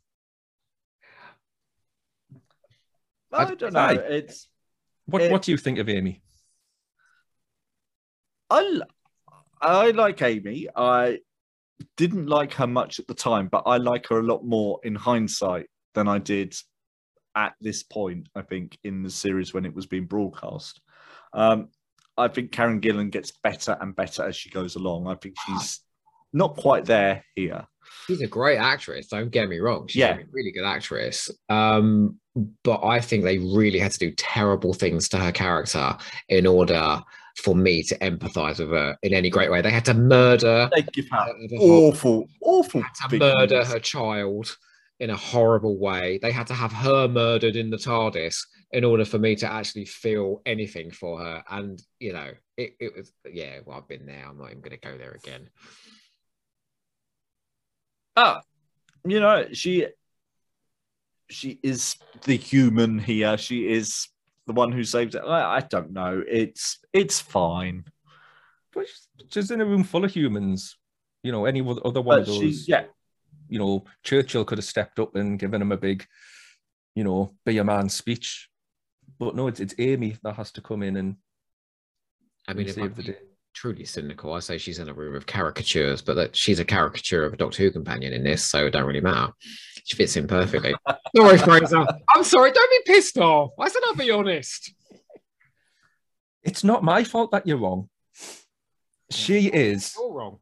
[3.31, 3.79] I I- don't know.
[3.79, 4.47] I- It's
[5.05, 6.21] What It- What do you think of Amy?
[8.49, 8.81] I
[9.61, 10.67] I like Amy.
[10.75, 11.19] I
[11.97, 14.95] didn't like her much at the time, but I like her a lot more in
[14.95, 16.55] hindsight than I did
[17.35, 18.29] at this point.
[18.35, 20.79] I think in the series when it was being broadcast.
[21.33, 21.69] Um,
[22.17, 25.07] I think Karen Gillan gets better and better as she goes along.
[25.07, 25.81] I think she's
[26.31, 27.65] not quite there here.
[28.07, 29.07] She's a great actress.
[29.07, 29.87] Don't get me wrong.
[29.87, 30.15] She's Yeah.
[30.17, 31.29] a really good actress.
[31.49, 32.19] Um,
[32.63, 35.97] but I think they really had to do terrible things to her character
[36.29, 37.01] in order
[37.35, 39.61] for me to empathize with her in any great way.
[39.61, 42.81] They had to murder, They give her her, awful, awful.
[42.81, 43.73] had to murder movies.
[43.73, 44.57] her child
[44.99, 46.17] in a horrible way.
[46.21, 48.37] They had to have her murdered in the TARDIS
[48.71, 51.43] in order for me to actually feel anything for her.
[51.49, 53.59] And you know, it, it was yeah.
[53.65, 54.25] Well, I've been there.
[54.27, 55.49] I'm not even going to go there again.
[58.15, 58.41] Ah,
[59.05, 59.87] you know, she
[61.29, 63.37] she is the human here.
[63.37, 64.07] She is
[64.47, 65.19] the one who saves it.
[65.25, 66.23] I, I don't know.
[66.27, 67.85] It's it's fine.
[68.73, 70.77] But she's- she's in a room full of humans.
[71.23, 72.85] You know, any other other one But of she, yeah,
[73.49, 76.05] You know, Churchill could have stepped up and given him a big,
[76.95, 78.49] you know, be a man speech.
[79.17, 81.15] But no, it's it's Amy that has to come in and,
[82.47, 83.17] I mean, and save the day.
[83.55, 87.23] Truly cynical, I say she's in a room of caricatures, but that she's a caricature
[87.23, 89.31] of a Doctor Who companion in this, so it don't really matter.
[89.85, 90.75] She fits in perfectly.
[91.15, 91.85] sorry, Frazer.
[92.13, 92.51] I'm sorry.
[92.51, 93.51] Don't be pissed off.
[93.57, 94.73] I said I'll be honest.
[96.43, 97.89] It's not my fault that you're wrong.
[99.09, 99.55] She mm.
[99.55, 100.39] is You're wrong.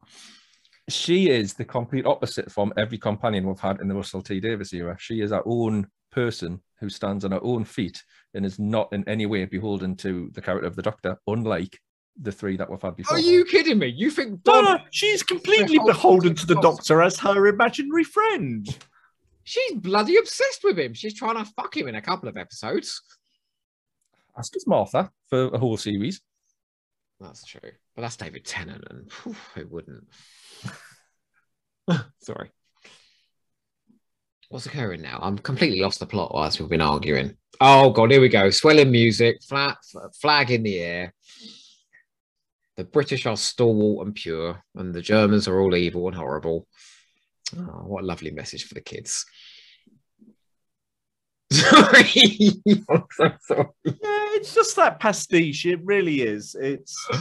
[0.88, 4.72] she is the complete opposite from every companion we've had in the Russell T Davies
[4.72, 4.96] era.
[4.98, 8.02] She is our own person who stands on her own feet
[8.34, 11.78] and is not in any way beholden to the character of the Doctor, unlike
[12.20, 13.16] the three that we've had before.
[13.16, 13.88] Are you kidding me?
[13.88, 14.64] You think no, Bob?
[14.64, 16.60] no, she's completely whole beholden to the.
[16.60, 18.66] Doctor as her imaginary friend.
[19.42, 20.94] She's bloody obsessed with him.
[20.94, 23.02] She's trying to fuck him in a couple of episodes.
[24.38, 26.20] As does Martha for a whole series.
[27.20, 27.70] That's true.
[27.94, 30.04] But that's David Tennant, and phew, who wouldn't?
[32.20, 32.50] Sorry.
[34.48, 35.18] What's occurring now?
[35.22, 37.36] I'm completely lost the plot whilst we've been arguing.
[37.60, 38.50] Oh god, here we go.
[38.50, 39.78] Swelling music, flat
[40.20, 41.14] flag in the air.
[42.76, 46.66] The British are stalwart and pure, and the Germans are all evil and horrible.
[47.56, 49.26] Oh, what a lovely message for the kids.
[51.52, 52.10] Sorry.
[52.90, 53.68] I'm so sorry.
[53.84, 55.66] Yeah, it's just that pastiche.
[55.66, 56.56] It really is.
[56.58, 57.08] It's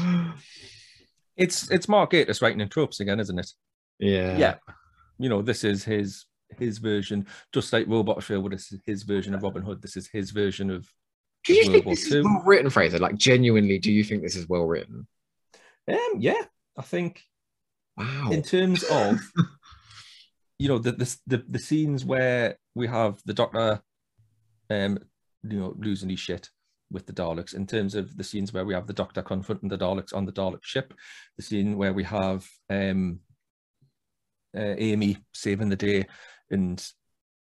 [1.36, 3.52] It's it's Mark Gatiss writing in tropes again, isn't it?
[4.00, 4.38] Yeah.
[4.38, 4.56] yeah.
[5.18, 6.26] You know, this is his
[6.60, 9.82] his version, just like Robot Sherwood this is his version of Robin Hood.
[9.82, 10.88] This is his version of
[11.46, 13.00] Do you World think War this is well written, Frazer?
[13.00, 15.08] Like genuinely, do you think this is well written?
[15.88, 16.42] Um yeah,
[16.78, 17.22] I think
[17.96, 18.30] Wow.
[18.32, 19.20] in terms of
[20.60, 23.82] you know the, the the the scenes where we have the doctor
[24.70, 24.98] um
[25.44, 26.50] you know losing his shit
[26.90, 29.78] with the Daleks in terms of the scenes where we have the doctor confronting the
[29.78, 30.94] Daleks on the Dalek ship
[31.38, 33.20] the scene where we have um
[34.56, 36.06] uh, Amy saving the day
[36.52, 36.84] and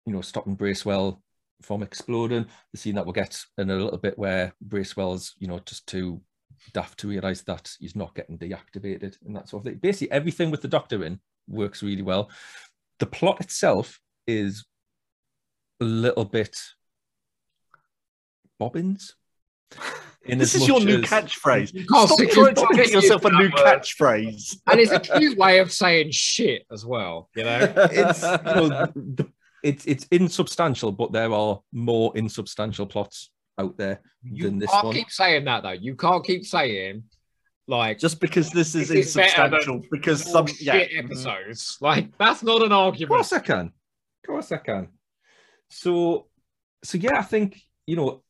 [0.06, 1.22] you know stopping Bracewell
[1.62, 5.60] from exploding the scene that we'll get in a little bit where Bracewell's you know
[5.60, 6.20] just too
[6.72, 9.80] daft to realize that he's not getting deactivated and that sort of thing.
[9.80, 12.30] Basically, everything with the Doctor in works really well.
[12.98, 14.64] The plot itself is
[15.80, 16.58] a little bit
[18.58, 19.14] bobbins.
[20.24, 21.74] In This is your new catchphrase.
[21.74, 24.56] You Stop trying to tongue get yourself a new catchphrase.
[24.68, 27.28] and it's a cute way of saying shit as well.
[27.34, 27.72] You know.
[27.90, 29.28] It's you know, the,
[29.64, 34.86] it's it's insubstantial, but there are more insubstantial plots out there You than this can't
[34.86, 34.94] one.
[34.94, 35.70] keep saying that though.
[35.72, 37.04] You can't keep saying
[37.68, 41.78] like Just because this is This is insubstantial, because some some yeah, shit episodes.
[41.80, 42.74] Like that's not an argument.
[42.74, 43.08] Of argument.
[43.10, 43.66] course I can.
[43.66, 44.88] Of course I can.
[45.70, 46.26] So,
[46.84, 48.22] so yeah, I think you know.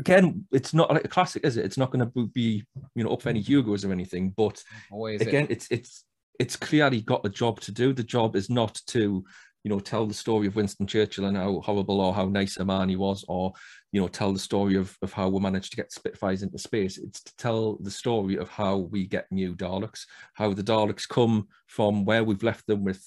[0.00, 1.64] Again, it's not like a classic, is it?
[1.64, 2.64] It's not going to be
[2.96, 4.30] you know up for any Hugos or anything.
[4.36, 4.60] But
[4.90, 6.04] Boy, is it- again, it's it's
[6.40, 7.92] it's clearly got a job to do.
[7.92, 9.24] The job is not to
[9.64, 12.64] you know tell the story of Winston Churchill and how horrible or how nice a
[12.64, 13.52] man he was, or
[13.92, 16.98] you know tell the story of of how we managed to get Spitfires into space.
[16.98, 20.04] It's to tell the story of how we get new Daleks,
[20.34, 23.02] how the Daleks come from where we've left them with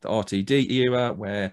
[0.00, 1.52] the RTD era, where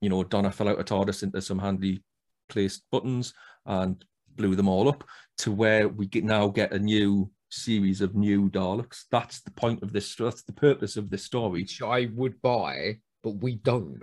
[0.00, 2.02] you know Donna fell out of TARDIS into some handy
[2.48, 3.32] placed buttons
[3.64, 4.04] and
[4.34, 5.04] blew them all up,
[5.38, 9.04] to where we get now get a new series of new Daleks.
[9.12, 10.16] That's the point of this.
[10.16, 11.62] That's the purpose of this story.
[11.62, 14.02] which I would buy, but we don't.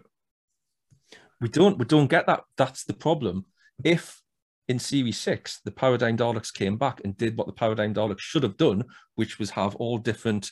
[1.40, 2.44] We don't we don't get that.
[2.58, 3.46] That's the problem.
[3.84, 4.22] If
[4.68, 8.44] in series six the Paradigm Daleks came back and did what the Paradigm Daleks should
[8.44, 8.84] have done,
[9.16, 10.52] which was have all different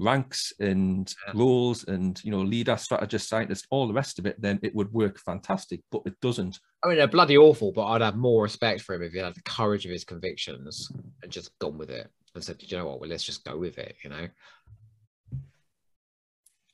[0.00, 1.32] ranks and Yeah.
[1.34, 4.92] roles and you know leader, strategist, scientist, all the rest of it, then it would
[4.92, 5.80] work fantastic.
[5.90, 6.60] But it doesn't.
[6.84, 9.34] I mean, they're bloody awful, but I'd have more respect for him if he had
[9.34, 10.88] the courage of his convictions
[11.22, 13.78] and just gone with it and said, you know what, well, let's just go with
[13.78, 14.28] it, you know?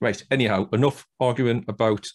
[0.00, 0.22] Right.
[0.30, 2.06] Anyhow, enough arguing about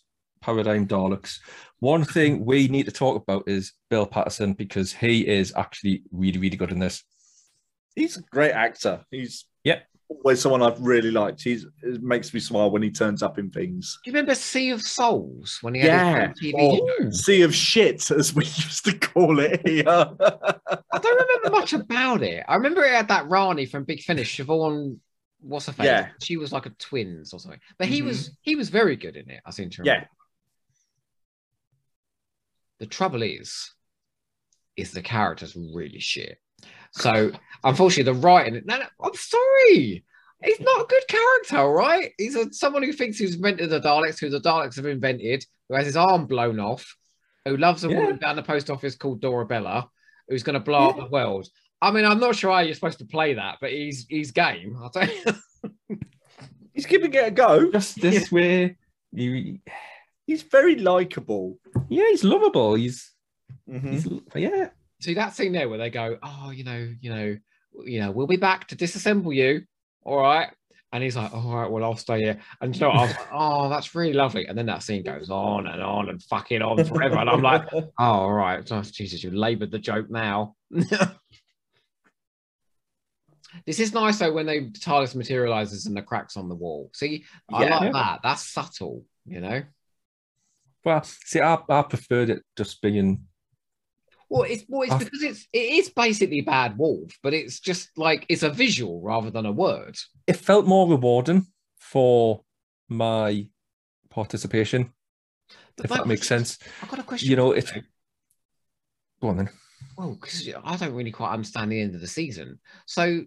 [0.42, 1.40] Paradigm Daleks.
[1.80, 6.38] One thing we need to talk about is Bill Paterson because he is actually really,
[6.40, 7.04] really good in this.
[7.96, 9.04] he's a great actor.
[9.12, 11.42] He's yeah, always someone I've really liked.
[11.42, 14.00] He's it makes me smile when he turns up in things.
[14.04, 16.28] Do you remember Sea of Souls when he had Yeah.
[16.30, 19.84] his TV Oh, sea of shit, as we used to call it here.
[19.88, 22.44] I don't remember much about it.
[22.48, 25.00] I remember it had that Rani from Big Finish, Siobhan.
[25.42, 25.86] What's her face?
[25.86, 26.10] Yeah.
[26.22, 27.60] She was like a twins or something.
[27.78, 28.06] But he Mhm.
[28.06, 29.42] was he was very good in it.
[29.46, 30.06] I seem to yeah.
[32.80, 33.72] The trouble is,
[34.78, 36.38] is the character's really shit.
[36.92, 37.32] So
[37.64, 38.62] unfortunately, the writing.
[38.66, 40.06] No, no, I'm sorry.
[40.44, 42.12] He's not a good character, right?
[42.18, 45.76] He's a, someone who thinks he's invented the Daleks, who the Daleks have invented, who
[45.76, 46.96] has his arm blown off,
[47.44, 48.00] who loves a Yeah.
[48.00, 49.90] woman down the post office called Dorabella,
[50.30, 51.50] who's going to blow up the world.
[51.82, 54.78] I mean, I'm not sure how you're supposed to play that, but he's he's game.
[54.82, 55.98] I'll tell you.
[56.74, 57.72] he's giving it a go.
[57.72, 58.78] Just this way.
[59.12, 59.60] You,
[60.26, 61.58] He's very likable.
[61.90, 62.76] yeah, he's lovable.
[62.76, 63.12] He's,
[63.68, 63.92] Mhm.
[63.92, 64.08] he's
[64.44, 64.70] yeah.
[65.02, 67.38] See that scene there where they go, "Oh, you know, you know,
[67.86, 69.64] you know, we'll be back to disassemble you."
[70.04, 70.50] All right.
[70.92, 72.40] And he's like, all right, well, I'll stay here.
[72.62, 72.98] And you know, what?
[72.98, 74.48] I was like, oh, that's really lovely.
[74.48, 77.18] And then that scene goes on and on and fucking on forever.
[77.18, 78.68] And I'm like, oh, all right.
[78.72, 80.56] Oh, Jesus, you labored the joke now.
[83.66, 86.92] this is nice though when they TARDIS materializes and the cracks on the wall.
[86.94, 87.78] See, I Yeah.
[87.80, 88.20] like that.
[88.24, 89.64] That's subtle, you know.
[90.86, 93.26] Well, see, I, I preferred it just being
[94.30, 97.90] Well, it's well, it's I've- because it's it is basically Bad Wolf, but it's just
[97.98, 99.98] like it's a visual rather than a word.
[100.28, 101.48] it felt more rewarding
[101.80, 102.44] for
[102.88, 103.48] my
[104.10, 104.92] participation,
[105.76, 106.58] But if that makes sense.
[106.82, 107.30] I've got a question.
[107.30, 107.72] You know, it's
[109.22, 109.50] go on then.
[109.98, 112.60] well because I don't really quite understand the end of the season.
[112.86, 113.26] So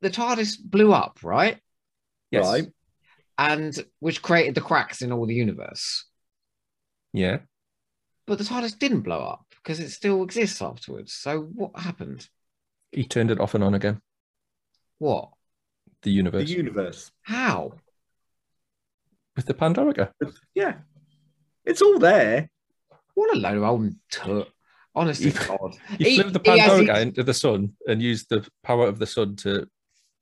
[0.00, 1.58] the TARDIS blew up, right?
[2.30, 2.44] Yes.
[2.46, 2.66] Right.
[3.38, 6.04] And which created the cracks in all the universe.
[7.12, 7.38] Yeah.
[8.26, 11.12] But the TARDIS didn't blow up because it still exists afterwards.
[11.14, 12.28] So what happened?
[12.92, 14.00] He turned it off and on again.
[14.98, 15.30] What?
[16.02, 16.48] The universe.
[16.48, 17.10] The universe universe.
[17.22, 17.72] How?
[19.36, 20.12] with the Pandorica.
[20.54, 20.74] Yeah.
[21.64, 22.48] It's all there.
[23.14, 24.48] What a load of old tut.
[24.94, 25.76] Honestly, He- God.
[25.98, 28.86] He, He- flew the he has Pandorica his- into the sun and used the power
[28.86, 29.66] of the sun to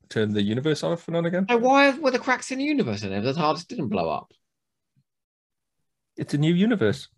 [0.09, 1.47] turn the universe off and on again.
[1.49, 3.19] So why were the cracks in the universe in there?
[3.19, 4.33] if The TARDIS didn't blow up.
[6.17, 7.09] It's a new universe.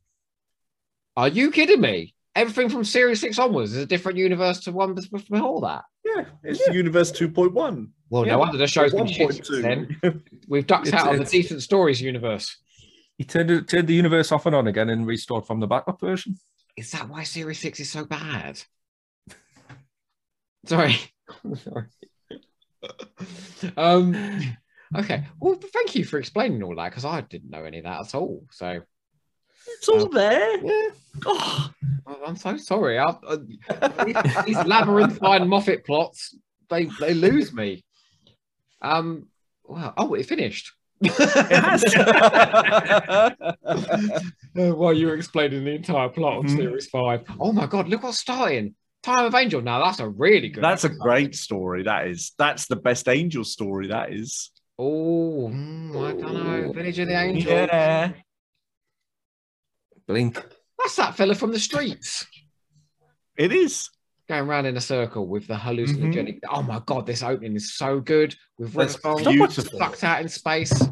[1.17, 2.15] Are you kidding me?
[2.37, 5.85] Everything from Series 6 onwards is a different universe to one before that.
[6.05, 6.25] Yeah.
[6.43, 7.89] It's the universe 2.1.
[8.11, 9.63] Well, Yeah, no wonder the show's been shit 1.2.
[10.03, 10.23] then.
[10.49, 12.57] We've ducked It's- out of the decent stories universe.
[13.19, 16.37] He turned turned the universe off and on again and restored from the backup version.
[16.77, 18.61] Is that why Series 6 is so bad?
[20.67, 20.97] Sorry.
[21.57, 21.87] Sorry.
[23.77, 24.41] um
[24.97, 25.25] okay.
[25.41, 28.15] Well thank you for explaining all that because I didn't know any of that at
[28.15, 28.45] all.
[28.51, 28.81] So
[29.67, 30.59] It's all there.
[30.65, 30.89] Yeah.
[31.27, 31.71] Oh,
[32.07, 32.99] I- I'm so sorry.
[32.99, 33.37] I, I,
[34.05, 34.17] these,
[34.47, 36.37] these labyrinthine Moffat plots,
[36.69, 37.85] they they lose me.
[38.83, 39.29] Um
[39.65, 40.73] well, oh it finished.
[41.01, 41.85] it has.
[44.55, 46.57] While you were explaining the entire plot of Mhm.
[46.57, 47.25] series five.
[47.41, 48.75] Oh my god, look what's starting.
[49.05, 49.61] Time of Angel.
[49.61, 50.65] Now that's a really good.
[50.65, 51.83] That's a great story.
[51.83, 52.33] That is.
[52.39, 53.89] That's the best angel story.
[53.89, 54.51] That is.
[54.79, 56.73] Oh, mm, I don't know.
[56.73, 57.45] Village of the Angels.
[57.47, 58.13] Yeah.
[60.09, 60.43] Blink.
[60.79, 62.27] That's that fella from the streets
[63.39, 63.89] It is.
[64.29, 66.41] going around in a circle with the hallucinogenic.
[66.41, 66.55] Mm-hmm.
[66.55, 69.79] Oh my god, this opening is so good with That's Redstone beautiful.
[69.79, 70.83] fucked out in space.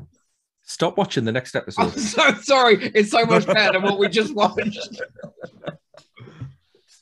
[0.64, 1.82] Stop watching the next episode.
[1.82, 2.36] I'm episode.
[2.36, 2.90] so sorry.
[2.94, 5.00] It's so much better than what we just watched.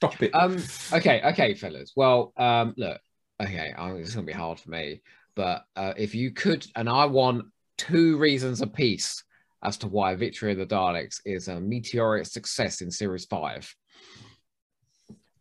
[0.00, 0.34] Stop it.
[0.34, 0.56] Um.
[0.94, 1.20] Okay.
[1.22, 1.92] Okay, fellas.
[1.94, 2.32] Well.
[2.36, 2.72] Um.
[2.78, 2.98] Look.
[3.42, 3.72] Okay.
[3.76, 5.02] I'm, it's gonna be hard for me,
[5.34, 7.44] but uh, if you could, and I want
[7.76, 9.22] two reasons apiece
[9.62, 13.74] as to why Victory of the Daleks is a meteoric success in Series Five.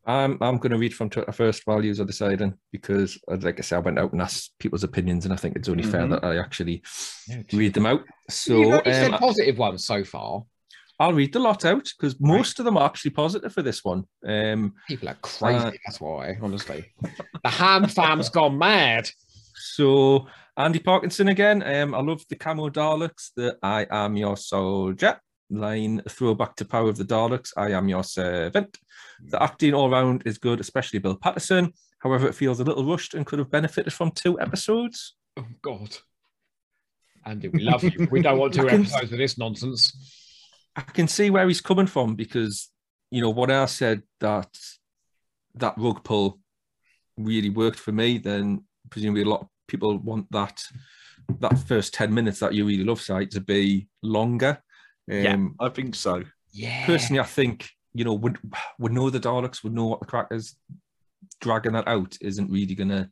[0.06, 3.60] I'm I'm going to read from Twitter first while you are deciding because, uh, like
[3.60, 6.02] I said, I went out and asked people's opinions, and I think it's only fair
[6.02, 6.10] Mhm.
[6.12, 6.82] that I actually
[7.54, 8.02] read them out.
[8.28, 10.44] You've So only said um, positive ones so far.
[11.00, 14.04] I'll read the lot out because most of them are actually positive for this one.
[14.26, 15.66] Um, People are crazy.
[15.66, 16.86] Uh, that's why, honestly.
[17.44, 19.10] The ham fam's gone mad.
[19.56, 20.28] so
[20.58, 21.64] Andy Parkinson again.
[21.64, 23.30] Um, I love the camo Daleks.
[23.36, 25.20] The I am your soldier
[25.50, 27.54] line throwback to Power of the Daleks.
[27.56, 28.78] I am your servant.
[29.26, 31.74] The acting all round is good, especially Bill Paterson.
[32.00, 35.16] However, it feels a little rushed and could have benefited from two episodes.
[35.38, 35.96] Oh God.
[37.26, 38.08] Andy, we love you.
[38.12, 40.26] We don't want two episodes of this nonsense.
[40.80, 42.70] I can see where he's coming from because
[43.12, 44.50] you know what I said that
[45.56, 46.40] that rug pull
[47.18, 48.18] really worked for me.
[48.18, 50.64] Then presumably a lot of people want that
[51.40, 54.62] that first ten minutes that you really love site to be longer.
[55.08, 55.34] Yeah.
[55.34, 56.24] Um, I think so.
[56.52, 56.86] Yeah.
[56.86, 58.38] Personally, I think you know would
[58.80, 60.56] would know the Daleks would know what the crack is.
[61.42, 63.10] Dragging that out isn't really going to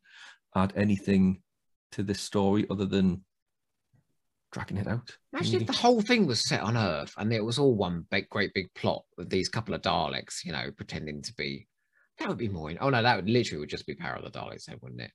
[0.56, 1.42] add anything
[1.92, 3.24] to this story other than
[4.52, 5.16] dragging it out.
[5.34, 8.30] Imagine if the whole thing was set on Earth and it was all one big,
[8.30, 11.68] great big plot with these couple of Daleks, you know, pretending to be.
[12.20, 12.70] That would be more.
[12.72, 12.78] In...
[12.82, 15.12] Oh no, that would literally would just be Power of the Daleks, then, wouldn't it?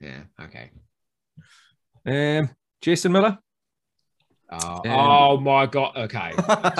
[0.00, 0.22] Yeah.
[0.40, 0.70] Okay.
[2.06, 2.50] Um,
[2.80, 3.38] Jason Miller.
[4.50, 5.96] Uh, Um, oh my god.
[5.96, 6.32] Okay.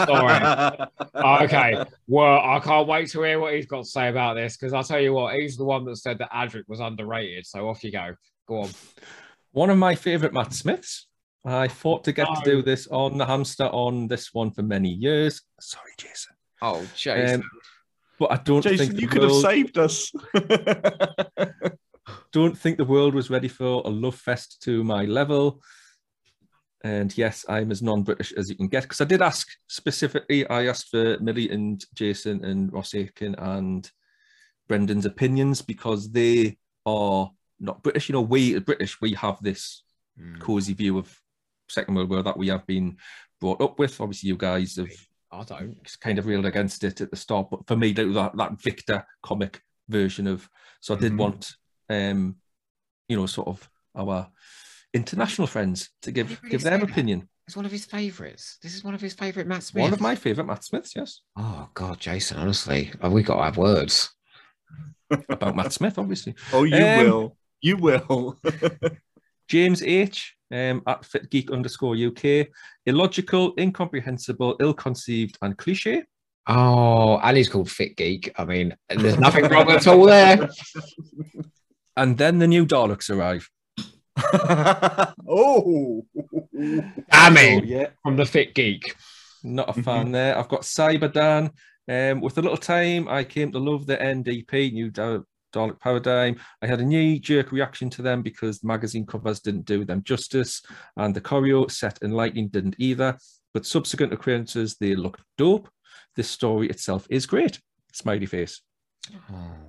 [0.05, 0.87] Sorry.
[1.45, 1.85] okay.
[2.07, 4.85] Well, I can't wait to hear what he's got to say about this because I'll
[4.85, 7.47] tell you what, he's the one that said that Adric was underrated.
[7.47, 8.15] So off you go.
[8.47, 8.71] Go on.
[9.53, 11.07] One of my favourite Matt Smiths.
[11.45, 14.89] I fought to get to do this on the hamster on this one for many
[14.89, 15.43] years.
[15.61, 16.35] Sorry, Jason.
[16.63, 17.43] Oh, Jason.
[17.43, 17.51] Um,
[18.19, 20.11] but I don't Jason, think you the could have saved us.
[22.33, 25.61] don't think the world was ready for a love fest to my level.
[26.83, 28.83] And yes, I'm as non-British as you can get.
[28.83, 33.91] Because I did ask specifically, I asked for Millie and Jason and Ross Aiken and
[34.69, 37.31] Brendan's opinions because they are
[37.61, 38.09] not British.
[38.09, 39.83] You know, we British, we have this
[40.17, 40.37] Hmm.
[40.37, 41.21] cozy view of
[41.69, 42.97] Second World War that we have been
[43.41, 44.01] brought up with.
[44.01, 44.89] Obviously, you guys have
[45.33, 45.97] I don't.
[46.01, 49.63] kind of railed against it at the start, but for me, that that Victor comic
[49.89, 50.49] version of
[50.81, 51.19] so I did Mhm.
[51.19, 51.53] want,
[51.89, 52.37] um,
[53.09, 54.31] you know, sort of our
[54.93, 56.91] international friends to give really give their say that?
[56.91, 57.29] opinion.
[57.47, 58.57] It's one of his favourites.
[58.63, 59.83] This is one of his favourite Matt Smith.
[59.83, 62.39] One of my favourite Matt Smiths, yes, Oh God, Jason.
[62.39, 64.11] Honestly, oh, we got to have words.
[65.29, 66.35] about Matt Smith, obviously.
[66.53, 67.37] oh, you Um, will.
[67.61, 68.41] You will.
[69.49, 70.35] James H.
[70.53, 72.47] Um, at fitgeek underscore UK.
[72.87, 76.05] Illogical, incomprehensible, ill-conceived, and cliche.
[76.47, 78.31] Oh, and he's called Fit Geek.
[78.39, 80.49] I mean, there's nothing wrong at all there.
[81.97, 83.49] And then the new Daleks arrive.
[85.29, 86.05] oh.
[86.53, 88.95] Damn So, it, yeah, from the Fit Geek.
[89.43, 89.85] Not a Mhm.
[89.85, 90.39] fan there.
[90.39, 91.51] I've got Cyber Dan.
[91.89, 95.19] Um, with a little time, I came to love the NDP, New Da-
[95.55, 96.37] Dalek Paradigm.
[96.63, 100.03] I had a knee jerk reaction to them because the magazine covers didn't do them
[100.03, 100.63] justice,
[100.97, 103.17] and the choreo set and lighting didn't either.
[103.53, 105.69] But subsequent occurrences, they looked dope.
[106.17, 107.61] This story itself is great.
[107.93, 108.63] Smiley face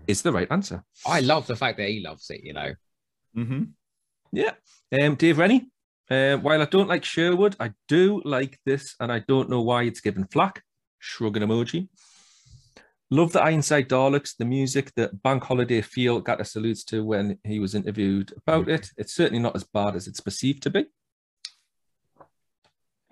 [0.07, 0.83] is the right answer.
[1.05, 2.41] I love the fact that he loves it.
[2.43, 2.73] You know,
[3.33, 3.63] hmm
[4.31, 4.53] Yeah.
[4.91, 5.69] Um, Dave Rennie.
[6.09, 9.83] Uh, while I don't like Sherwood, I do like this, and I don't know why
[9.83, 10.61] it's given flack.
[10.99, 11.89] Shrugging emoji.
[13.11, 17.59] Love the Ironside Daleks, the music, the bank holiday feel Gatiss alludes to when he
[17.59, 18.89] was interviewed about it.
[18.97, 20.85] It's certainly not as bad as it's perceived to be.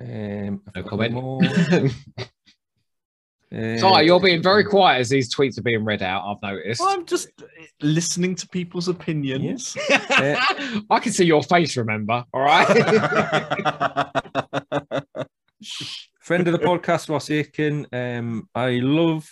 [0.02, 1.14] Um, I've no got comment.
[1.14, 1.41] more.
[3.54, 6.24] Uh, Sorry, you're being very quiet as these tweets are being read out.
[6.26, 6.82] I've noticed.
[6.84, 7.30] I'm just
[7.84, 9.78] listening to people's opinions.
[9.91, 11.78] I can see your face.
[11.78, 12.66] Remember, all right.
[16.20, 17.86] friend of the podcast, Ross Aiken.
[17.94, 19.30] Um, I love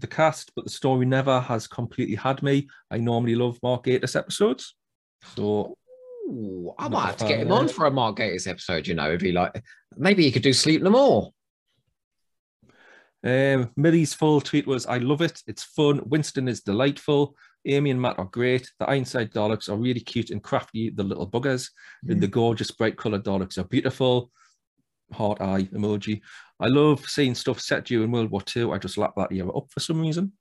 [0.00, 2.68] the cast, but the story never has completely had me.
[2.90, 4.74] I normally love Mark Gatiss episodes,
[5.36, 5.76] so
[6.28, 8.86] Ooh, I might have to get him on for a Mark Gatiss episode.
[8.86, 9.62] You know, if he like,
[9.96, 11.32] maybe he could do Sleep No More.
[13.24, 15.42] Um, Millie's full tweet was, I love it.
[15.46, 16.02] It's fun.
[16.06, 17.34] Winston is delightful.
[17.66, 18.70] Amy and Matt are great.
[18.78, 21.70] The Ironside Daleks are really cute and crafty, the little buggers.
[22.06, 24.30] And the gorgeous, bright coloured Daleks are beautiful.
[25.12, 26.20] Heart eye emoji.
[26.60, 28.72] I love seeing stuff set during World War II.
[28.72, 30.32] I just lap that era up for some reason.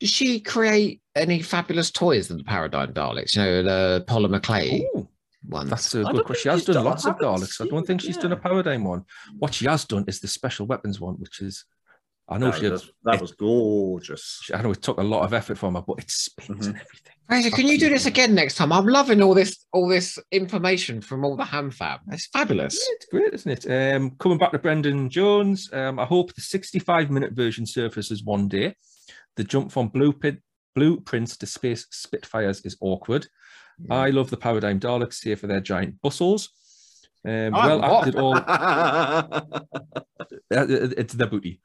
[0.00, 3.34] Did she create any fabulous toys than the Paradigm Daleks?
[3.36, 5.08] You know, the Polymer Clay Ooh,
[5.48, 5.68] ones.
[5.70, 6.42] that's a good question.
[6.42, 7.60] She has done done- lots I of haven't Daleks.
[7.60, 8.40] I don't think it, she's done a yeah.
[8.40, 9.04] Paradigm one.
[9.38, 11.64] What she has done is the special weapons one, which is,
[12.30, 14.40] I know that, she, was, that was gorgeous.
[14.42, 16.66] she- I know it took a lot of effort from her, but it spins Mhm.
[16.66, 17.12] and everything.
[17.28, 18.72] Frazer, can you do this again next time?
[18.72, 22.00] I'm loving all this, all this information from all the ham fab.
[22.10, 22.74] It's fabulous.
[22.74, 23.94] Yeah, it's great, isn't it?
[23.96, 28.48] Um, coming back to Brendan Jones, um, I hope the 65 minute version surfaces one
[28.48, 28.74] day.
[29.36, 30.40] The jump from blueprint,
[30.74, 33.26] blueprints to space Spitfires is awkward.
[33.90, 36.50] I love the Paradigm Daleks here for their giant bustles.
[37.24, 38.34] Um, well acted all.
[40.50, 40.64] Uh,
[40.96, 41.60] it's the booty.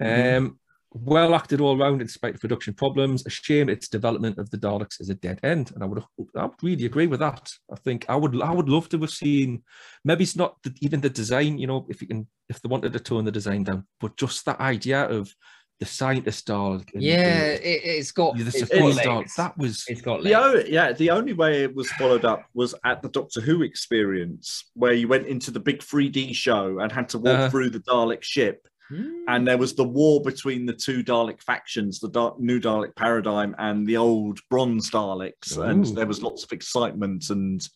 [0.00, 0.36] Mhm.
[0.38, 0.58] Um,
[0.92, 3.26] well acted all round in spite of production problems.
[3.26, 6.02] A shame its development of the Daleks is a dead end, and I would
[6.36, 7.52] I would really agree with that.
[7.70, 9.62] I think I would I would love to have seen
[10.04, 12.92] maybe it's not the, even the design, you know, if you can if they wanted
[12.94, 15.30] to tone the design down, but just that idea of
[15.78, 16.94] the scientist Dalek.
[16.94, 19.00] and Yeah, the, it, it's got the it's got Supreme legs.
[19.06, 19.34] Dalek.
[19.36, 20.64] That was It's got The legs.
[20.64, 24.70] o- yeah, the only way it was followed up was at the Doctor Who experience,
[24.72, 27.50] where you went into the big 3D show and had to walk Uh-huh.
[27.50, 32.08] through the Dalek ship, and there was the war between the two Dalek factions, the
[32.08, 37.30] Dar- new Dalek paradigm and the old Bronze Daleks, and there was lots of excitement
[37.30, 37.66] and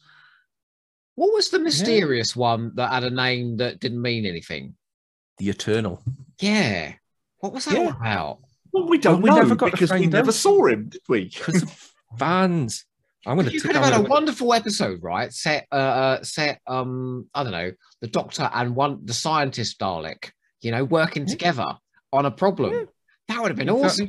[1.17, 4.77] What was the mysterious one that had a name that didn't mean anything?
[5.39, 6.03] the Eternal.
[6.41, 6.93] Yeah.
[7.39, 7.97] What was that Yeah.
[7.97, 8.41] about?
[8.73, 10.35] well, we don't we know never got to because we find never out.
[10.35, 11.25] saw him, did we?
[11.35, 11.65] Because
[12.19, 12.85] fans.
[13.27, 13.53] I'm going to.
[13.53, 15.33] You could have had a wonderful episode, right?
[15.33, 16.61] Set, uh, uh, set.
[16.67, 20.31] Um, I don't know, the Doctor and one the scientist Dalek.
[20.61, 21.33] You know, working Yeah.
[21.33, 21.79] together
[22.13, 22.73] on a problem.
[22.73, 22.85] Yeah.
[23.29, 24.07] That would have been Exactly.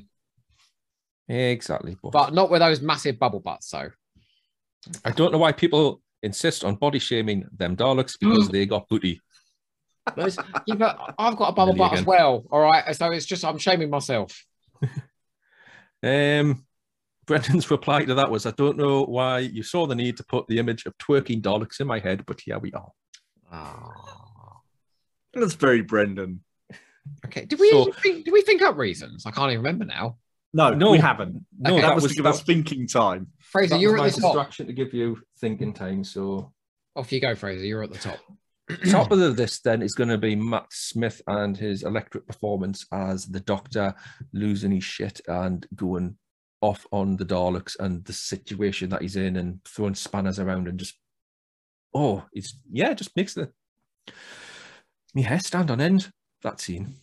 [1.28, 1.98] awesome, Exactly.
[2.02, 3.70] But, but not with those massive bubble butts.
[3.70, 3.90] So
[5.06, 9.22] I don't know why people insist on body shaming them Daleks because they got booty.
[10.18, 12.44] Yeah, but I've got a bubble butt as well.
[12.52, 14.44] All right, so it's just I'm shaming myself.
[16.04, 16.66] Um,
[17.28, 20.48] Brendan's reply to that was, "I don't know why you saw the need to put
[20.48, 22.90] the image of twerking Daleks in my head, but here we are."
[23.52, 24.21] Ah.
[25.34, 26.44] That's very Brendan.
[27.26, 27.46] Okay.
[27.46, 29.26] Did we So- think, did we think up reasons?
[29.26, 30.18] I can't even remember now.
[30.54, 30.92] No, No.
[30.92, 31.46] we haven't.
[31.58, 31.82] No, Okay.
[31.82, 33.28] That, that was, was to give us thinking time.
[33.40, 34.34] Frazer, that you're was at my the top.
[34.34, 36.04] distraction to give you thinking time.
[36.04, 36.54] So
[36.96, 37.66] Off you go, Frazer.
[37.66, 38.20] You're at the top.
[38.90, 43.26] top of this then is going to be Matt Smith and his electric performance as
[43.26, 43.96] the Doctor
[44.34, 46.18] losing his shit and going
[46.62, 50.78] off on the Daleks and the situation that he's in and throwing spanners around and
[50.78, 50.96] just
[51.94, 53.52] oh, it's yeah, just makes the
[55.14, 56.12] me hair stand on end.
[56.44, 56.96] That scene.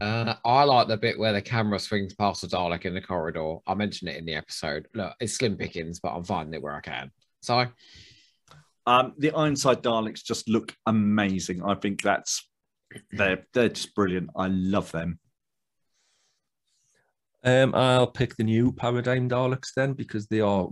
[0.00, 3.56] Uh, I like the bit where the camera swings past the Dalek in the corridor.
[3.66, 4.86] I mentioned it in the episode.
[4.94, 7.10] Look, it's slim pickings, but I'm finding it where I can.
[7.40, 7.66] So,
[8.86, 11.62] Um, the Ironside Daleks just look amazing.
[11.64, 12.46] I think that's
[13.10, 14.30] they're they're just brilliant.
[14.36, 15.18] I love them.
[17.42, 20.68] Um, I'll pick the new Paradigm Daleks then because they are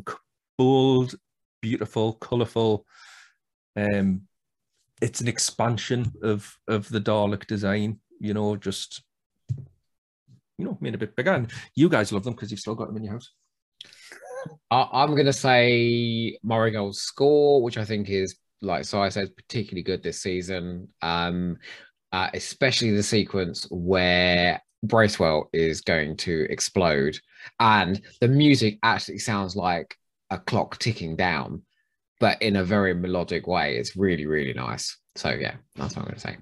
[0.58, 1.14] bold,
[1.62, 2.84] beautiful, colourful.
[3.76, 4.22] Um,
[5.00, 8.00] it's an expansion of of the Dalek design.
[8.20, 9.02] You know, just
[10.58, 11.32] you know, made a bit bigger.
[11.32, 13.30] And you guys love them because you've still got them in your house.
[14.70, 19.36] I'm going to say Murray Gold's score, which I think is, like so I said,
[19.36, 20.88] particularly good this season.
[21.02, 21.58] Um,
[22.12, 27.18] uh, especially the sequence where Bracewell is going to explode,
[27.58, 29.96] and the music actually sounds like
[30.30, 31.62] a clock ticking down,
[32.20, 33.76] but in a very melodic way.
[33.76, 34.96] It's really, really nice.
[35.16, 36.36] So yeah, that's what I'm going to say.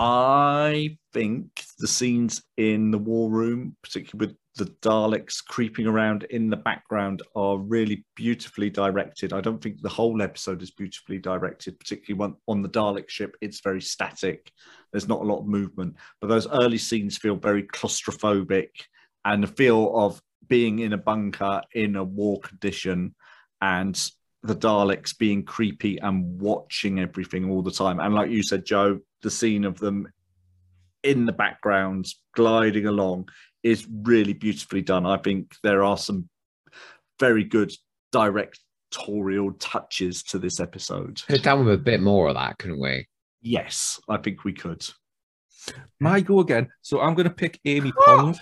[0.00, 6.50] I think the scenes in the war room, particularly with the Daleks creeping around in
[6.50, 9.32] the background, are really beautifully directed.
[9.32, 13.36] I don't think the whole episode is beautifully directed, particularly when, on the Dalek ship.
[13.40, 14.52] It's very static.
[14.92, 18.68] There's not a lot of movement, but those early scenes feel very claustrophobic
[19.24, 23.14] and the feel of being in a bunker in a war condition
[23.60, 24.10] and
[24.42, 28.00] the Daleks being creepy and watching everything all the time.
[28.00, 30.08] And like you said, Joe, the scene of them
[31.02, 33.28] in the background gliding along
[33.62, 35.06] is really beautifully done.
[35.06, 36.28] I think there are some
[37.18, 37.72] very good
[38.12, 41.20] directorial touches to this episode.
[41.26, 43.08] Could have done with a bit more of that, couldn't we?
[43.42, 44.84] Yes, I think we could.
[46.00, 46.68] My go again.
[46.82, 48.40] So I'm going to pick Amy Pond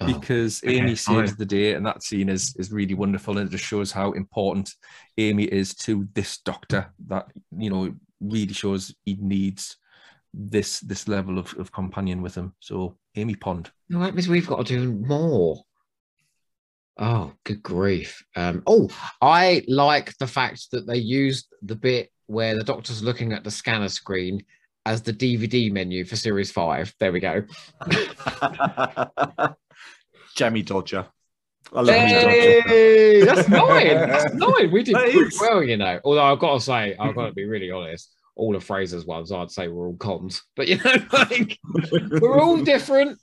[0.00, 1.38] Oh, because okay, Amy saves fine.
[1.38, 4.70] the day, and that scene is is really wonderful, and it just shows how important
[5.16, 6.92] Amy is to this Doctor.
[7.06, 7.26] That
[7.56, 9.76] you know really shows he needs
[10.34, 12.54] this this level of, of companion with him.
[12.60, 13.70] So Amy Pond.
[13.88, 15.62] No, that means we've got to do more.
[16.98, 18.24] Oh, good grief.
[18.34, 18.88] Um, oh,
[19.20, 23.50] I like the fact that they used the bit where the doctor's looking at the
[23.50, 24.42] scanner screen
[24.86, 26.94] as the DVD menu for series five.
[27.00, 27.44] There we go.
[30.36, 31.06] Jammy Dodger.
[31.72, 33.24] I love Jammy Dodger.
[33.26, 34.08] That's nine.
[34.08, 34.70] That's nine.
[34.70, 36.00] We did pretty well, you know.
[36.04, 38.12] Although I've got to say, I've got to be really honest.
[38.36, 40.42] All of Frazer's ones, I'd say, were all cons.
[40.54, 41.58] But you know, like
[42.20, 43.18] we're all different.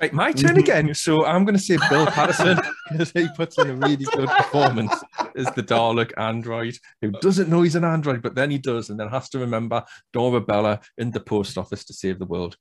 [0.00, 0.94] Right, my turn again.
[0.94, 2.58] So I'm going to say Bill Paterson
[2.90, 4.94] because he puts in a really good performance
[5.36, 9.00] as the Dalek android who doesn't know he's an android, but then he does, and
[9.00, 9.84] then has to remember
[10.14, 12.56] Dorabella in the post office to save the world.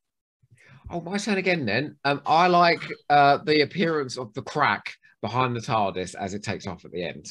[0.89, 1.95] Oh, my turn again then.
[2.03, 6.67] Um, I like uh, the appearance of the crack behind the TARDIS as it takes
[6.67, 7.27] off at the end.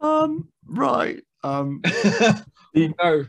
[0.00, 1.20] Um, right.
[1.44, 1.80] Um,
[2.74, 3.24] no,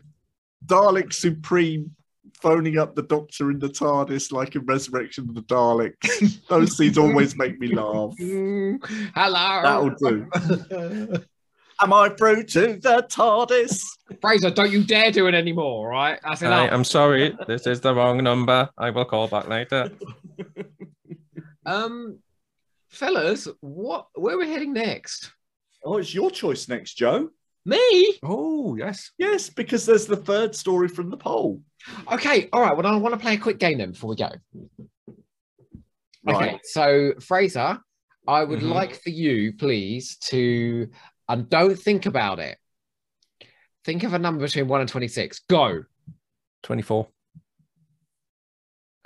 [0.65, 1.95] Dalek Supreme
[2.41, 6.47] phoning up the Doctor in the TARDIS like in Resurrection of the Daleks.
[6.49, 8.13] Those scenes always make me laugh.
[8.17, 9.61] Hello.
[9.63, 11.23] That'll do.
[11.83, 13.81] Am I through to the TARDIS?
[14.21, 16.19] Frazer, don't you dare do it anymore, right?
[16.23, 16.71] That's I enough.
[16.73, 18.69] am sorry, this is the wrong number.
[18.77, 19.91] I will call back later.
[21.63, 22.17] Um,
[22.89, 24.07] fellas, what?
[24.15, 25.31] Where are we heading next?
[25.85, 27.29] Oh, it's your choice next, Joe.
[27.65, 28.17] Me?
[28.23, 29.11] Oh, yes.
[29.19, 31.61] Yes, because there's the third story from the poll.
[32.11, 32.75] Okay, all right.
[32.75, 34.31] Well, I want to play a quick game then before we go.
[36.27, 37.77] Okay, so Frazer,
[38.27, 38.73] I would Mhm.
[38.73, 40.89] like for you, please, to
[41.31, 42.57] and don't think about it.
[43.85, 45.39] Think of a number between one and twenty-six.
[45.49, 45.83] Go.
[46.63, 47.07] 24.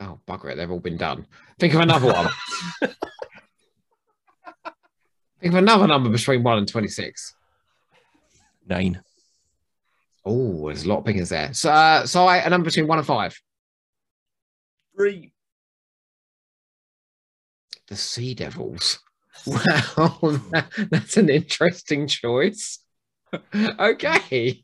[0.02, 1.26] Oh, bugger it, they've all been done.
[1.58, 2.30] Think of another one.
[5.40, 7.34] Think of another number between one and twenty-six.
[8.68, 9.02] Nine.
[10.26, 11.54] Oh, there's a lot of pickings there.
[11.54, 13.40] So, uh, so I a number between one and five.
[14.96, 15.32] Three.
[17.88, 19.00] The Sea Devils.
[19.48, 20.20] Wow,
[20.52, 22.80] that- that's an interesting choice.
[23.80, 24.64] okay.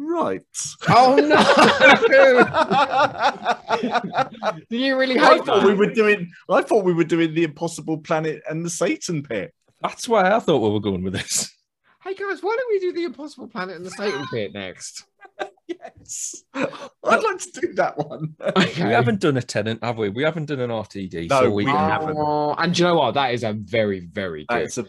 [0.00, 0.42] Right.
[0.88, 1.36] Oh no!
[4.70, 6.30] Do you really I hate thought we were doing.
[6.48, 9.52] I thought we were doing the Impossible Planet and the Satan Pit.
[9.82, 11.52] That's why I thought we were going with this.
[12.04, 15.04] Hey guys, why don't we do the Impossible Planet and the Satan Pit next?
[15.68, 18.34] Yes, I'd like to do that one.
[18.56, 18.84] Okay.
[18.86, 20.08] We haven't done a Tennant, have we?
[20.08, 21.28] We haven't done an RTD.
[21.28, 22.16] No, so we we can- haven't.
[22.18, 23.14] Oh, and do you know what?
[23.14, 24.62] That is a very, very good.
[24.62, 24.86] That's a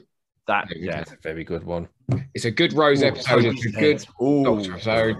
[0.47, 0.69] that.
[0.69, 0.97] Very Yeah.
[0.97, 1.87] That's a very good one.
[2.33, 3.45] It's a good Rose episode.
[3.45, 4.43] It's a good Ooh.
[4.43, 5.17] Doctor episode.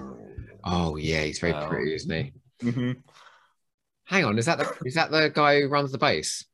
[0.64, 1.68] Oh yeah, he's very Wow.
[1.70, 2.34] pretty, isn't he?
[2.66, 2.98] Mhm.
[4.06, 6.46] Hang on, is that the is that the guy who runs the base?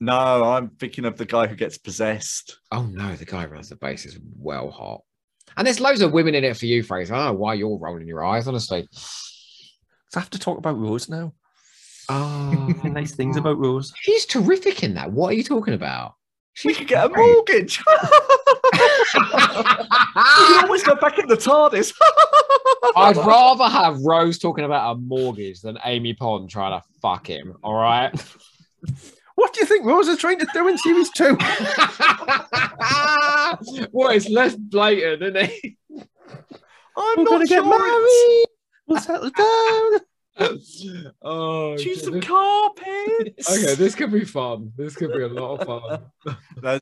[0.00, 0.14] No,
[0.44, 2.58] I'm thinking of the guy who gets possessed.
[2.70, 5.02] Oh no, the guy who runs the base is well hot.
[5.56, 7.14] And there's loads of women in it for you, Frazer.
[7.14, 8.82] I don't know why you're rolling your eyes, honestly.
[8.82, 8.88] Do
[10.16, 11.32] I have to talk about Rose now.
[12.08, 13.92] Oh, nice things about Rose.
[13.96, 15.10] she's terrific in that.
[15.12, 16.14] What are you talking about?
[16.64, 17.82] We She's could get a mortgage.
[18.72, 21.92] we can always go back in the TARDIS.
[22.96, 27.56] I'd rather have Rose talking about a mortgage than Amy Pond trying to fuck him.
[27.64, 28.12] All right.
[29.34, 31.36] What do you think Rose is trying to do in series two?
[33.92, 35.76] well, it's less blatant, isn't it?
[36.96, 38.46] I'm We're not gonna get married.
[38.86, 40.00] We'll settle down.
[41.22, 42.26] oh, Choose some okay.
[42.26, 43.50] carpets.
[43.50, 44.72] okay, this could be fun.
[44.76, 46.00] This could be a lot of fun.
[46.62, 46.72] That-